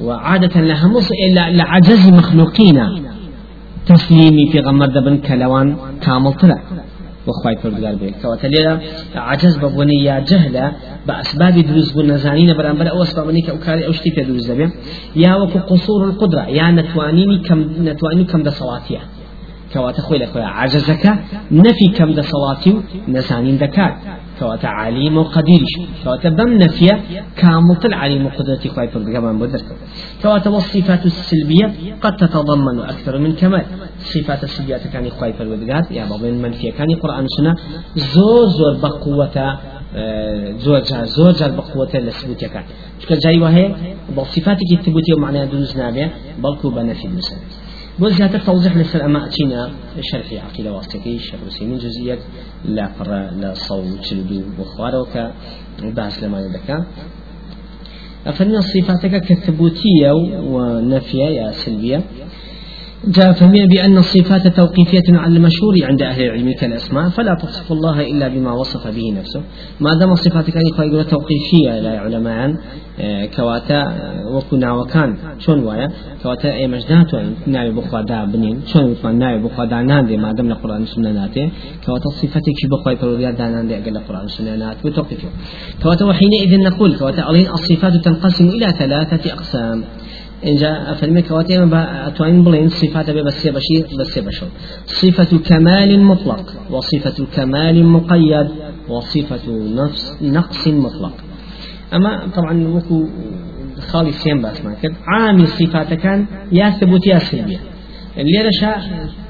وعادة 0.01 0.61
لهموس 0.61 1.09
إلا 1.13 1.51
لعجز 1.51 2.09
مخلوقين 2.09 2.79
تسليمي 3.87 4.51
في 4.53 4.61
غمر 4.61 4.87
دبن 4.87 5.19
كلوان 5.19 5.77
كامل 6.01 6.33
طلع 6.33 6.59
وخواي 7.27 7.57
پروردگار 7.57 7.95
بيت 8.01 8.15
كواتا 8.23 8.47
ليلا 8.47 8.79
عجز 9.15 9.57
ببوني 9.57 10.05
يا 10.05 10.19
جهلة 10.21 10.73
بأسباب 11.07 11.55
دروز 11.59 11.93
بون 11.93 12.07
نزانين 12.07 12.55
برانبر 12.57 12.91
أو 12.91 13.03
أسباب 13.03 13.31
نيك 13.31 13.51
أو 13.51 13.59
كاري 13.59 13.87
أو 13.87 13.93
شتي 13.93 14.11
في 14.11 14.23
دروز 14.23 14.51
دبي 14.51 14.71
يا 15.17 15.35
وكو 15.35 15.59
قصور 15.59 16.05
القدرة 16.05 16.43
يا 16.49 16.71
نتوانيني 16.71 17.39
كم 17.39 17.61
نتوانيني 17.89 18.25
كم 18.25 18.43
دا 18.43 18.51
صلاتيه 18.51 18.99
كواتا 19.75 20.03
خوي 20.03 20.19
لخويا 20.19 20.45
عجزك 20.45 21.05
نفي 21.53 21.87
كم 21.97 22.11
دا 22.13 22.23
صلاتي 22.23 22.73
نزانين 23.09 23.59
دكات 23.59 23.95
كواتا 24.39 24.67
عليم 24.67 25.17
وقدير 25.19 25.63
كواتا 26.05 26.29
بم 26.29 26.53
نفيا 26.63 26.95
كامل 27.37 27.79
العليم 27.85 28.27
وقدرتي 28.27 28.69
خواي 28.69 28.89
فرقمان 28.89 29.39
بدر 29.39 29.61
كواتا 30.23 30.51
والصفات 30.51 31.07
السلبية 31.07 31.67
قد 32.03 32.17
تتضمن 32.17 32.81
أكثر 32.81 33.19
من 33.19 33.33
كمال. 33.33 33.65
صفات 33.99 34.45
السلبية 34.45 34.77
كان 34.93 35.11
خواي 35.11 35.33
فرقات 35.33 35.91
يا 35.91 36.05
بابا 36.11 36.29
المنفية 36.29 36.73
كان 36.79 36.89
قرآن 37.03 37.27
سنة. 37.37 37.55
زور 37.97 38.47
زور 38.59 38.75
بقوة 38.83 39.37
زور 40.65 40.81
جار 40.89 41.05
زور 41.05 41.33
جار 41.33 41.51
بقوة 41.51 41.93
لسبوتيا 41.95 42.49
كان. 42.49 42.65
شكل 43.01 43.19
جاي 43.19 43.41
وهي 43.41 43.75
بصفاتك 44.17 44.71
الثبوتية 44.73 45.15
ومعناها 45.17 45.45
دروز 45.45 45.77
نابية 45.77 46.09
بلكو 46.43 46.71
بنفي 46.71 47.05
المسلم 47.05 47.39
بۆ 48.01 48.07
زیاتر 48.17 48.41
توضيح 48.49 48.73
لەسەر 48.81 49.01
ئەمە 49.05 49.21
ئەچینە 49.25 49.63
شەرحی 50.09 50.39
عقیدە 50.47 50.71
واستەکەی 50.77 51.19
شەڕوسیمین 51.27 51.79
جزئیەت 51.85 52.23
لا 52.77 52.87
پڕە 52.97 53.23
لە 53.41 53.51
سەڵ 53.65 53.85
چل 54.07 54.21
دوو 54.29 54.53
بۆ 54.57 54.65
خوارەوە 54.73 55.07
کە 55.13 55.25
باس 55.97 56.15
لەمانە 56.23 56.51
دەکات 56.57 56.85
أفرنا 58.31 58.61
صفاتك 58.73 59.15
كثبوتية 59.29 60.11
ونفية 60.55 61.29
يا 61.41 61.49
سلبية 61.63 61.99
جاء 63.09 63.33
فهمي 63.33 63.67
بأن 63.67 63.99
الصفات 63.99 64.47
توقيفية 64.47 65.19
على 65.19 65.37
المشهور 65.37 65.75
عند 65.83 66.03
أهل 66.03 66.23
العلم 66.23 66.53
كالأسماء 66.53 67.09
فلا 67.09 67.35
تصف 67.35 67.73
الله 67.73 68.01
إلا 68.01 68.29
بما 68.29 68.53
وصف 68.53 68.87
به 68.87 69.13
نفسه. 69.19 69.43
ما 69.81 69.95
دام 69.95 70.13
الصفات 70.13 70.51
كان 70.51 70.63
يقول 70.67 71.05
توقيفية 71.05 71.81
لا 71.81 71.99
علماء 71.99 72.57
آه، 73.01 73.27
كواتا 73.27 73.83
آه، 73.83 74.37
وكنا 74.37 74.73
وكان. 74.73 75.17
شون 75.39 75.59
ويا 75.65 75.89
كواتا 76.23 76.55
أي 76.55 76.69
مجدات 76.69 77.15
ناوي 77.47 77.71
بخوا 77.71 78.01
دا 78.01 78.25
بنين. 78.25 78.61
شون 78.67 78.85
وثمان 78.85 79.19
ناوي 79.19 79.43
بخوا 79.43 79.65
دا 79.65 79.83
ناندي؟ 79.83 80.17
ما 80.17 80.33
دام 80.33 80.51
القرآن 80.53 80.83
السنة 80.83 81.13
ناتي. 81.13 81.51
كواتا 81.87 82.09
صفتك 82.09 82.57
شي 82.61 82.69
بخوا 82.69 82.93
يقولوا 82.93 83.31
دا 83.31 83.49
ناندي 83.49 83.79
أقل 83.79 83.97
القرآن 83.97 84.25
السنة 84.25 84.57
ناتي. 84.57 84.89
وتوقيفية 84.89 85.29
كواتا 85.83 86.05
وحينئذ 86.05 86.59
نقول 86.59 86.97
كواتا 86.99 87.31
الصفات 87.31 87.97
تنقسم 87.97 88.49
إلى 88.49 88.67
ثلاثة 88.79 89.33
أقسام. 89.33 89.85
اینجا 90.45 90.93
أفرمي 90.93 91.23
كواتي 91.23 91.59
ما 91.59 92.09
أتوين 92.09 92.45
بلين 92.45 92.69
صفات 92.69 93.11
بس 93.11 93.47
بشير 93.47 93.87
بس 94.01 94.19
بشر. 94.19 94.49
صفة 94.87 95.39
كمال 95.39 96.01
مطلق 96.05 96.47
وصفة 96.71 97.27
كمال 97.37 97.87
مقيد 97.87 98.49
وصفة 98.89 99.47
نفس 99.81 100.03
نقص 100.23 100.69
مطلق. 100.69 101.15
أما 101.95 102.29
طبعا 102.37 102.69
وكو 102.69 103.05
خالي 103.89 104.13
سين 104.13 104.43
باس 104.43 104.65
ما 104.65 104.75
كد 104.83 104.95
عامل 105.07 105.47
صفات 105.49 105.95
كان 105.95 106.27
يا 106.53 106.71
ثبوت 106.71 107.07
يا 107.07 107.19
سلبية 107.19 107.61
اللي 108.19 108.39
رشا 108.49 108.75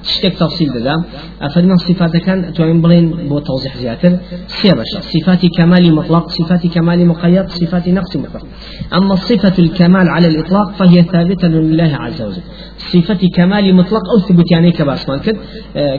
تشتك 0.05 0.35
تفصيل 0.35 0.83
دام 0.85 1.05
أفرنا 1.42 1.77
صفات 1.77 2.16
كان 2.16 2.53
توين 2.53 2.81
بلين 2.83 3.11
بو 3.29 3.38
توضيح 3.38 3.77
زياتر 3.77 4.18
سيرشا 4.47 5.01
صفات 5.01 5.47
كمال 5.59 5.94
مطلق 5.94 6.29
صفات 6.29 6.66
كمال 6.66 7.07
مقيد 7.07 7.49
صفات 7.49 7.88
نقص 7.88 8.16
مطلق. 8.16 8.47
أما 8.94 9.14
صفة 9.14 9.55
الكمال 9.59 10.09
على 10.09 10.27
الإطلاق 10.29 10.73
فهي 10.79 11.03
ثابتة 11.03 11.49
لله 11.49 11.97
عز 12.01 12.23
وجل. 12.23 12.42
صفة 12.79 13.29
كمال 13.37 13.75
مطلق 13.75 14.03
أو 14.12 14.18
ثبوت 14.29 14.51
يعني 14.53 14.70
كباس 14.73 15.09
ما 15.09 15.16
كد 15.16 15.37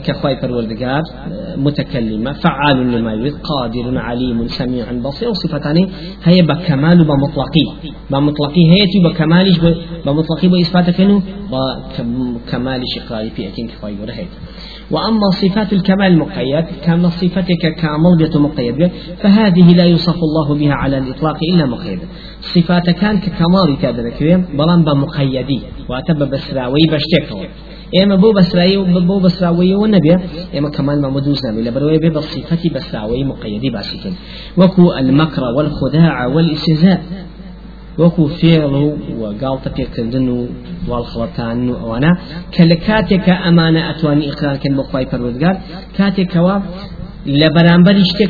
كخواي 0.05 0.35
پروردگار 0.41 1.03
آه، 1.31 1.55
متكلمة 1.55 2.33
فعال 2.33 2.91
لما 2.91 3.13
يريد 3.13 3.33
قادر 3.33 3.97
عليم 3.97 4.47
سميع 4.47 4.91
بصير. 4.91 5.33
صفتان 5.33 5.89
هي 6.23 6.41
بكمال 6.41 7.03
بمطلقي 7.03 7.65
بمطلقي 8.11 8.63
هي 8.71 8.83
بكمالش 9.05 9.59
بمطلقي 10.05 10.47
بإثبات 10.47 10.89
كنو 11.97 12.37
بكمالش 12.37 12.97
إقراري 12.97 13.29
في 13.29 13.47
أكين 13.47 13.67
كخواي 13.67 13.95
ورهيت 14.01 14.27
وأما 14.91 15.29
صفات 15.41 15.73
الكمال 15.73 16.07
المقيد 16.07 16.65
كما 16.85 17.09
صفتك 17.09 17.75
كامل 17.81 18.17
بيت 18.17 18.37
مقيد 18.37 18.91
فهذه 19.21 19.73
لا 19.73 19.83
يوصف 19.83 20.19
الله 20.23 20.55
بها 20.55 20.73
على 20.73 20.97
الإطلاق 20.97 21.37
إلا 21.53 21.65
مقيدا 21.65 22.07
صفات 22.41 22.89
كان 22.89 23.17
ككمال 23.19 23.77
كذا 23.81 24.03
بلان 24.53 24.83
بمقيدي 24.83 25.61
وأتب 25.89 26.29
بسراوي 26.31 26.81
بشتكوا 26.91 27.45
ئێمە 27.93 28.15
بۆ 28.23 28.29
بەسرایی 28.37 28.77
بۆ 29.09 29.15
بەسراویەوە 29.25 29.87
نەبێ 29.95 30.15
ئێمە 30.53 30.69
کەمان 30.75 30.97
مەمەدوز 31.05 31.39
نامی 31.45 31.63
لە 31.67 31.71
بەرەوەی 31.75 31.99
بێ 32.03 32.09
بە 32.15 32.21
صفەتی 32.31 32.69
بەسراوی 32.75 33.23
مقیدی 33.31 33.69
باسیکن 33.75 34.13
وەکو 34.59 34.83
المەکر 35.01 35.43
والخداع 35.55 36.15
والاستهزاء. 36.35 36.99
وەکو 38.01 38.23
فێڵ 38.37 38.73
و 39.19 39.23
گاڵتە 39.41 39.69
پێکردن 39.77 40.25
و 40.35 40.37
واڵخڵەتان 40.89 41.57
و 41.69 41.75
ئەوانە 41.81 42.11
کە 42.53 42.63
لە 42.69 42.77
کاتێکە 42.87 43.35
ئەمانە 43.43 43.81
ئەتوانی 43.87 44.27
ئقرارکەن 44.31 44.73
بۆ 44.77 44.83
خی 44.89 45.05
پەروەردگار 45.11 45.55
کاتێکەوە 45.97 46.55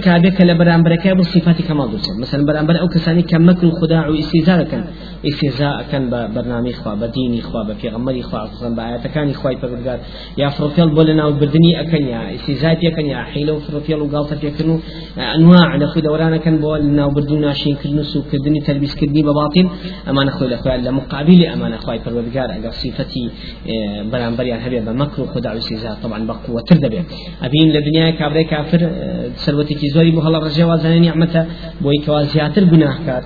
کابێت 0.08 0.34
کە 0.38 0.44
لە 0.50 0.56
بەرامبەرەکە 0.60 1.10
بۆ 1.20 1.24
صفاتی 1.34 1.64
کەمال 1.70 1.88
دوچێت 1.94 2.16
مثلا 2.24 2.42
بەرامبەر 2.50 2.76
ئەو 2.82 2.90
کەسانی 2.96 3.24
کە 3.32 3.38
مەکر 3.48 3.66
و 3.66 3.72
خدا 3.80 4.00
و 4.12 4.16
ئیسیزارەکەن 4.20 4.84
ئیسیزاکەن 5.28 6.04
بە 6.12 6.20
بەرنامی 6.36 6.74
خوا 6.80 6.94
بە 7.02 7.08
دینی 7.16 7.42
خوا 7.48 7.62
بە 7.68 7.74
پێغەمەری 7.82 8.24
خوا 8.30 8.42
بە 8.78 8.84
ئاەتەکانی 8.90 9.34
خوای 9.40 9.56
پەروەردگار 9.62 10.00
یا 10.42 10.50
فرۆفێڵ 10.56 10.90
بۆ 10.96 11.02
لە 11.10 11.14
ناو 11.20 11.32
بردننی 11.40 11.74
ئەەکەن 11.80 12.04
یا 12.14 12.22
ئیسیزای 12.36 12.76
پێکەن 12.82 13.06
یا 13.14 13.20
حیلە 13.32 13.52
و 13.56 13.60
فرۆفێڵ 13.66 14.00
و 14.04 14.08
گاڵتە 14.14 14.36
پێکردن 14.42 14.70
و 14.74 14.78
ئەنواع 15.34 15.70
لە 15.82 15.86
خود 15.92 16.04
دەورانەکەن 16.08 16.56
بۆ 16.64 16.72
لە 16.84 16.92
ناو 17.00 17.10
بردن 17.16 17.36
و 17.36 17.40
ناشینکردن 17.48 18.00
و 18.00 18.04
سوکردنی 18.14 18.62
تەلبیسکردنی 18.68 19.24
بە 19.28 19.34
باڵین 19.40 19.68
ئەمانە 20.08 20.32
خۆی 20.36 20.50
لە 20.54 20.58
خۆیان 20.62 20.82
لە 20.88 20.92
مقابلی 21.00 21.46
ئەمانە 21.54 21.78
خوای 21.84 22.00
پەروەردگار 22.06 22.50
ئەگەر 22.56 22.74
صفەتی 22.82 23.26
بەرامبەریان 24.12 24.62
هەبێت 24.66 24.84
بە 24.88 24.94
مەکر 25.02 25.20
و 25.22 25.26
خدا 25.34 25.50
و 25.56 25.58
ئیسیزا 25.60 25.92
طبعا 26.04 26.20
بە 26.30 26.34
قوتر 26.46 26.78
دەبێت 26.86 27.06
ئەبین 27.44 27.68
لە 27.76 27.80
دنیای 27.88 28.14
نعمتێکی 29.48 29.88
زۆری 29.96 30.12
هەڵە 30.26 30.40
ڕژێوە 30.46 30.76
زانانی 30.82 31.02
نعمەتە 31.08 31.42
بۆی 31.84 32.00
کەوا 32.06 32.22
زیاتر 32.34 32.64
گوناهکار 32.72 33.24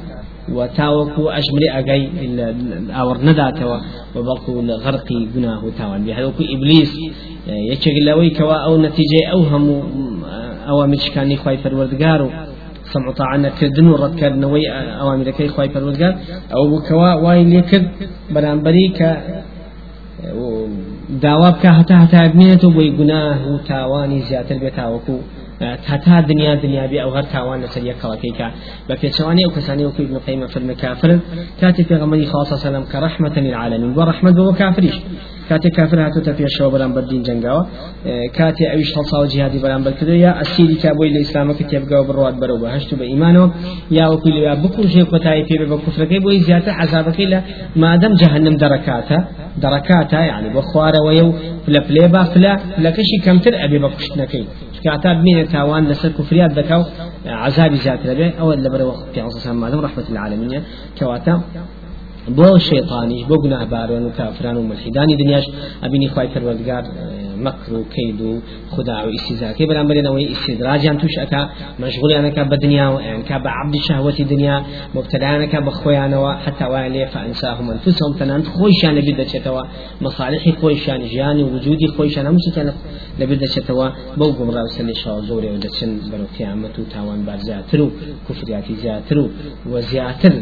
و 0.57 0.59
تاوەکو 0.77 1.23
ئەژمری 1.35 1.69
ئەگەی 1.75 2.03
ئاوەڕ 2.97 3.19
نەداتەوە 3.27 3.77
بە 4.13 4.21
بەڵکو 4.27 4.51
لە 4.69 4.75
غەرقی 4.83 5.21
گوناه 5.33 5.59
و 5.65 5.69
تاوان 5.79 6.01
بێ. 6.05 6.11
هەروکو 6.17 6.43
ئیبلیس 6.51 6.91
یەکێک 7.71 7.97
لەوەی 8.07 8.31
کەوا 8.37 8.57
ئەو 8.65 8.75
نەتیجەی 8.85 9.25
ئەو 9.31 9.41
هەموو 9.51 9.79
ئەوە 10.67 10.85
میچکانی 10.91 11.37
خی 11.41 11.57
پەروەردگار 11.63 12.21
و 12.25 12.29
سمع 12.93 13.11
طاعة 13.11 13.37
نكردن 13.37 13.87
ورد 13.87 14.15
كردنوي 14.19 14.63
أوامر 15.01 15.29
كي 15.37 15.47
خواي 15.47 15.69
پروردگار 15.69 16.13
أو 16.55 16.63
بكوا 16.71 17.13
واي 17.13 17.43
ليكرد 17.43 17.87
برانبري 18.33 18.87
ك 18.97 18.99
داوا 21.23 21.49
بکە 21.51 21.69
هەتا 21.79 21.95
هەتا 22.03 22.19
بمێنێتەوە 22.31 22.71
بۆی 22.75 22.91
گوناه 22.97 23.37
و 23.51 23.57
تاوانی 23.69 24.21
زیاتر 24.29 24.57
بێتاوەکو 24.63 25.15
تاتا 25.59 26.21
دنیا 26.21 26.55
دنیا 26.55 26.85
بي 26.89 27.03
أو 27.03 27.09
غير 27.09 27.23
تاوان 27.23 27.61
لسر 27.61 27.85
يكالكيكا 27.85 28.51
بفيتشواني 28.89 29.45
أو 29.45 29.51
كساني 29.51 29.85
أو 29.85 29.91
ابن 29.99 30.19
في 30.47 30.57
المكافر 30.57 31.19
كاتب 31.61 31.85
في 31.85 31.95
غمري 31.95 32.25
خاصة 32.25 32.55
سلام 32.55 32.83
كرحمة 32.83 33.39
للعالمين 33.39 33.97
ورحمة 33.97 34.31
بو 34.31 34.53
كافريش 34.53 34.95
كاتي 35.49 35.69
كافر 35.69 36.05
هاتو 36.05 36.19
تفي 36.19 36.43
الشو 36.43 36.69
برام 36.69 36.93
بردين 36.93 37.23
جنگاوا. 37.23 37.63
كاتي 38.33 38.73
اويش 38.73 38.97
هلصا 38.97 39.19
وجهادي 39.19 39.59
برام 39.59 39.83
بركدو 39.83 40.11
يا 40.11 40.41
اسيري 40.41 40.75
كابوي 40.75 41.09
لإسلامك 41.09 41.63
تيبقاو 41.69 42.03
برواد 42.03 42.39
برو 42.39 42.57
بهشتو 42.57 42.95
بإيمانو 42.95 43.51
يا 43.91 44.07
وكل 44.07 44.35
يا 44.47 44.53
بكل 44.53 44.89
شيء 44.89 45.03
قتاي 45.03 45.45
في 45.45 45.65
بكفر 45.65 46.05
كي 46.05 46.19
بوي 46.19 46.39
زيادة 46.39 46.71
عذابك 46.73 47.19
إلا 47.19 47.41
ما 47.75 47.95
دام 47.95 48.13
جهنم 48.13 48.55
دركاتها 48.57 49.27
دركاتها 49.57 50.21
يعني 50.31 50.49
بخوارة 50.55 51.01
ويو 51.07 51.33
فلا 51.65 51.81
فليبا 51.87 52.23
فلا 52.23 52.57
فلا 52.57 52.89
كشي 52.89 53.17
كمتر 53.25 53.53
أبي 53.65 53.79
بكشتنكي 53.79 54.43
كاتا 54.83 55.13
بمين 55.13 55.47
تاوان 55.47 55.83
لسر 55.87 56.09
كفريات 56.09 56.51
ذكاو 56.59 56.83
عذاب 57.25 57.73
زيادة 57.73 58.13
لبه 58.13 58.29
أو 58.39 58.53
اللي 58.53 58.69
بروا 58.69 58.93
في 59.13 59.21
عصر 59.21 59.83
رحمة 59.85 60.03
العالمين 60.09 60.63
كواتا 60.99 61.41
بۆ 62.37 62.49
شێطانی 62.69 63.25
بۆ 63.29 63.35
گوناهباران 63.43 64.03
و 64.05 64.09
کافران 64.09 64.57
و 64.57 64.63
ملحیدانی 64.63 65.15
دنیاش 65.15 65.45
ئەبینی 65.83 66.07
خی 66.13 66.27
پەروەردگار 67.39 67.45
مەکر 67.45 67.73
و 67.73 67.83
کەید 67.95 68.21
و 68.21 68.41
خدا 68.69 68.97
و 69.05 69.09
ئیسیزاکەی 69.09 69.67
بەرامبەرێنەوەی 69.69 70.27
ئیسیدراجیان 70.31 70.97
توش 70.97 71.15
ئەکا 71.21 71.41
مەشغولیانەکە 71.81 72.43
بە 72.51 72.57
دنیا 72.63 72.87
و 72.93 72.97
ئەنکا 73.05 73.37
بە 73.43 73.49
عبدی 73.59 73.79
شهوەتی 73.87 74.23
دنیا 74.33 74.57
مبتلایانەکە 74.95 75.59
بە 75.65 75.71
خۆیانەوە 75.79 76.31
حتا 76.45 76.65
وایان 76.71 76.91
لێ 76.95 77.05
فأنساهم 77.13 77.65
أنفسهم 77.71 78.11
تەنانەت 78.19 78.47
خۆیشیان 78.55 78.93
لەبیر 78.97 79.15
دەچێتەوە 79.21 79.63
مەصالحی 80.05 80.51
خۆیشیان 80.61 81.01
ژیانی 81.11 81.43
وجودی 81.53 81.87
خۆیشیان 81.95 82.25
هەموو 82.29 82.41
شتیان 82.45 82.67
لەبیر 83.19 83.39
دەچێتەوە 83.45 83.87
بەو 84.19 84.29
گومڕا 84.37 84.61
و 84.65 84.69
سەلی 84.75 84.95
شاو 85.01 85.19
زۆرێ 85.29 85.49
و 85.55 85.59
دەچن 85.65 85.91
بەرەو 86.11 86.29
قیامەت 86.37 86.75
و 86.79 86.83
تاوان 86.93 87.21
بار 87.27 87.39
زیاتر 87.47 87.79
و 87.81 87.87
کوفریاتی 88.27 88.75
زیاتر 88.83 89.17
و 89.21 89.25
وەزیاتر 89.73 90.33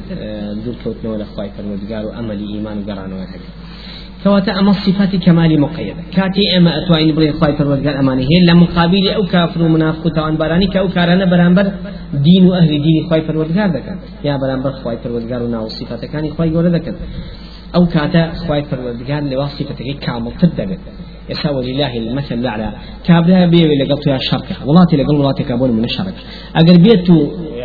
دوورکەوتنەوە 0.64 1.18
لە 1.22 1.26
خی 1.32 1.50
پەروەردگار 1.56 2.04
و 2.06 2.12
ئەمەلی 2.18 2.48
ئیمان 2.54 2.78
و 2.80 2.86
گەڕانەوە 2.90 3.26
هەبێت 3.34 3.67
كواتا 4.28 4.60
أما 4.60 4.72
الصفات 4.72 5.16
كمال 5.16 5.62
مقيدة 5.62 6.02
كاتي 6.16 6.58
أما 6.58 6.72
أتوين 6.78 7.16
بري 7.16 7.32
خواي 7.32 7.54
فرودگار 7.58 8.00
أماني. 8.00 8.24
هي 8.24 8.38
لمقابل 8.50 9.08
أو 9.10 9.26
كافر 9.26 9.64
ومنافق 9.64 10.08
توان 10.16 10.36
باراني 10.36 10.68
كأو 10.68 10.88
كارنا 10.88 11.26
برانبر 11.26 11.72
دين 12.14 12.46
وأهل 12.46 12.68
دين 12.68 13.08
خواي 13.10 13.22
فرودگار 13.22 13.68
دكان 13.68 13.98
يا 14.24 14.38
برانبر 14.38 14.72
خواي 14.72 14.98
فرودگار 14.98 15.42
وناو 15.44 15.68
صفات 15.68 16.06
كاني 16.06 16.30
خواي 16.30 16.50
قولة 16.56 16.70
دكان 16.70 16.96
أو 17.76 17.86
كاتا 17.86 18.34
خواي 18.34 18.64
فرودگار 18.64 19.24
لواصفتك 19.32 20.00
كامل 20.02 20.32
تدبت 20.42 20.80
يسا 21.30 21.50
ولله 21.50 21.98
المثل 21.98 22.36
الأعلى. 22.36 22.72
كابلا 23.06 23.46
بيه 23.46 23.66
لقلت 23.66 24.08
يا 24.08 24.18
شركة. 24.18 24.56
ولاتي 24.66 24.96
لقل 24.98 25.16
ولاتي 25.16 25.44
كابون 25.44 25.72
من 25.72 25.84
الشركة. 25.84 26.22
أقل 26.56 26.78
بيتو 26.78 27.18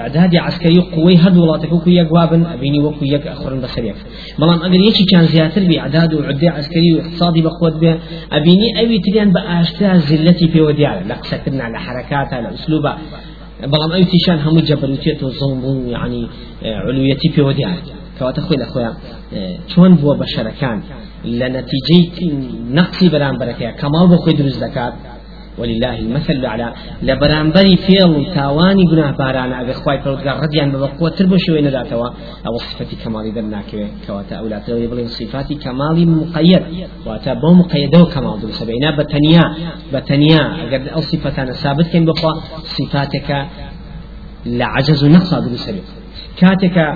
إعدادي 0.02 0.38
عسكري 0.38 0.80
قوي 0.80 1.16
هد 1.16 1.36
ولاتي 1.36 1.66
وكو 1.66 1.90
يقوابن 1.90 2.46
أبيني 2.46 2.80
وكو 2.80 3.04
يك 3.04 3.26
أخرن 3.26 3.60
بسريك 3.60 3.94
بلان 4.38 4.74
يشي 4.74 5.04
كان 5.04 5.24
زياتر 5.24 5.62
بإعداد 5.68 6.14
وعدي 6.14 6.48
عسكري 6.48 6.92
واقتصادي 6.96 7.40
بقوة 7.42 7.78
به 7.80 7.98
أبيني 8.32 8.68
أبي 8.82 8.98
تريان 8.98 9.32
بأشتاء 9.32 9.96
زلتي 9.96 10.48
في 10.48 10.60
وديعة 10.60 11.06
لقصتنا 11.08 11.64
على 11.64 11.78
حركاتها 11.78 12.36
على 12.36 12.54
أسلوبها 12.54 12.98
بلان 13.62 13.92
أي 13.92 14.04
تيشان 14.04 14.38
هم 14.38 14.58
جبروتيت 14.60 15.22
وظلم 15.22 15.88
يعني 15.88 16.26
علويتي 16.62 17.28
في 17.28 17.42
وديعة 17.42 17.76
كواتا 18.18 18.40
خوي 18.40 18.56
لأخويا 18.56 18.92
چۆن 19.72 19.92
بووە 20.00 20.14
بە 20.20 20.26
شەرەکان 20.34 20.78
نەقسی 22.78 23.06
بەرامبەرەکەی 23.14 23.72
کەماڵ 23.80 24.04
بۆ 24.10 24.16
خۆی 24.22 24.34
دروست 24.40 24.60
دەکات 24.64 24.94
ولله 25.58 25.98
المثل 25.98 26.32
الأعلى 26.32 26.72
لبرانبري 27.02 27.76
فيل 27.76 28.34
تاواني 28.34 28.84
گناه 28.84 29.10
بارانا 29.18 29.60
أبي 29.60 29.72
خواي 29.72 29.98
پرودگار 30.02 30.40
رديان 30.42 30.72
ببقوة 30.72 31.10
تربو 31.10 31.36
شوي 31.36 31.60
نداتوا 31.60 32.08
أو 32.46 32.56
صفة 32.56 32.90
كمالي 33.04 33.30
درناكوه 33.30 33.88
كواتا 34.06 34.36
أولاد 34.36 34.70
لو 34.70 34.76
يبلين 34.76 35.06
صفات 35.06 35.52
كمالي 35.52 36.06
مقيد 36.06 36.62
واتا 37.06 37.34
بو 37.34 37.52
مقيده 37.52 38.04
كمال 38.04 38.40
دل 38.40 38.52
سبعنا 38.52 38.96
بتنيا 38.98 39.44
بتنيا 39.92 40.42
أقد 40.62 40.88
الصفتان 40.96 41.52
ثابت 41.52 41.86
كن 41.92 42.04
بقوة 42.04 42.32
صفاتك 42.76 43.46
لعجز 44.46 45.04
نقص 45.04 45.34
دل 45.34 45.58
سبعنا 45.58 46.01
کاتێکە 46.40 46.86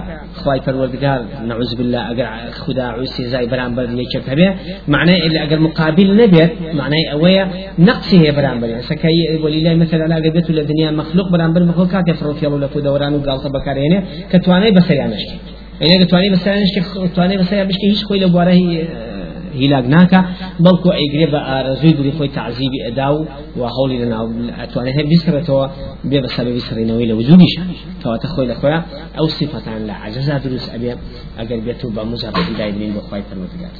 خی 0.40 0.58
پەروەردگار 0.66 1.20
نعوز 1.50 1.70
بالله 1.78 2.02
ئەگەر 2.08 2.28
خدا 2.62 2.86
عوسی 2.96 3.24
زای 3.32 3.46
بەرامبەر 3.52 3.86
یەکێک 4.02 4.24
هەبێ 4.32 4.48
معنای 4.94 5.18
ئەگەر 5.44 5.60
مقابل 5.66 6.08
نەبێت 6.20 6.52
معنای 6.80 7.04
ئەوەیە 7.12 7.44
نقصی 7.88 8.16
هەیە 8.22 8.32
بەرامبەر. 8.38 8.68
سەکەی 8.90 9.18
وەلیلای 9.44 9.76
مەسەلا 9.82 10.06
ئەگە 10.16 10.30
بێت 10.34 10.46
و 10.50 10.52
لە 10.58 10.62
دنیا 10.70 10.90
مەخلوق 11.00 11.28
بەرامبەر 11.34 11.62
بخۆ 11.70 11.84
کاتێ 11.94 12.12
فڕۆفیڵ 12.18 12.52
لە 12.64 12.68
کودەوران 12.72 13.12
و 13.14 13.20
گاڵتە 13.26 13.48
بەکارێنێ 13.56 13.98
کە 14.30 14.38
توانای 14.44 14.72
بەسەریانشتی 14.76 15.36
ئەگە 15.82 16.06
توانای 16.10 16.30
بەسەریانشتی 16.34 16.80
توانای 17.14 17.38
بەسەریان 17.42 17.68
بشتی 17.70 17.86
هیچ 17.92 18.02
خۆی 18.06 18.20
لە 18.24 18.28
بوارەی 18.32 18.62
ناکە 19.94 20.20
بەڵکو 20.64 20.88
ئەیگرێ 20.98 21.26
بە 21.32 21.40
ئارەزوی 21.48 21.92
دڵی 21.98 22.12
خۆی 22.16 22.30
تعزیبی 22.38 22.78
ئەدا 22.86 23.08
و 23.14 23.18
و 23.58 23.62
هەوڵی 23.74 23.96
لە 24.02 24.06
ناو 24.14 24.26
ئەتوانێت 24.60 24.94
هەر 24.98 25.06
بیسکرێتەوە 25.12 25.64
بێ 26.10 26.18
بە 26.24 26.28
سەبەبی 26.36 26.62
سڕینەوەی 26.68 27.06
لە 27.10 27.14
وجودیش 27.18 27.54
کەواتە 28.00 28.26
خۆی 28.32 28.46
لە 28.50 28.54
خۆیان 28.60 28.82
ئەو 29.16 29.26
سیفەتان 29.36 29.80
لە 29.88 29.94
عەجەزا 30.02 30.36
دروست 30.44 30.68
ئەبێ 30.74 30.92
ئەگەر 31.38 31.60
بێت 31.66 31.80
و 31.84 31.88
بە 31.96 32.02
مجرد 32.10 32.36
دایدرین 32.58 32.92
بۆ 32.96 33.00
خۆی 33.08 33.22
پەروەردگار 33.28 33.74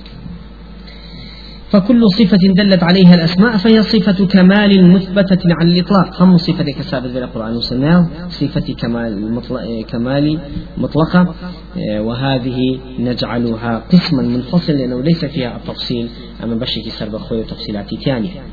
فكل 1.71 2.01
صفة 2.19 2.39
دلت 2.57 2.83
عليها 2.83 3.15
الأسماء 3.15 3.57
فهي 3.57 3.83
صفة 3.83 4.27
كمال 4.27 4.93
مثبتة 4.93 5.41
على 5.61 5.73
الإطلاق. 5.73 6.23
هم 6.23 6.37
صفة 6.37 6.65
كثابت 6.65 7.11
في 7.11 7.19
القرآن 7.19 7.55
والسنة 7.55 8.09
صفة 8.29 8.75
كمال 8.75 9.33
مطلق 9.33 9.85
كمال 9.89 10.39
مطلقة 10.79 11.35
وهذه 11.99 12.81
نجعلها 12.99 13.83
قسما 13.93 14.23
منفصلا 14.23 14.75
لأنه 14.75 15.03
ليس 15.03 15.25
فيها 15.25 15.57
التفصيل 15.57 16.09
أما 16.45 16.55
بشكي 16.55 16.91
سرب 16.91 17.17
خوي 17.17 17.43
تفصيلات 17.43 17.95
ثانية. 18.05 18.43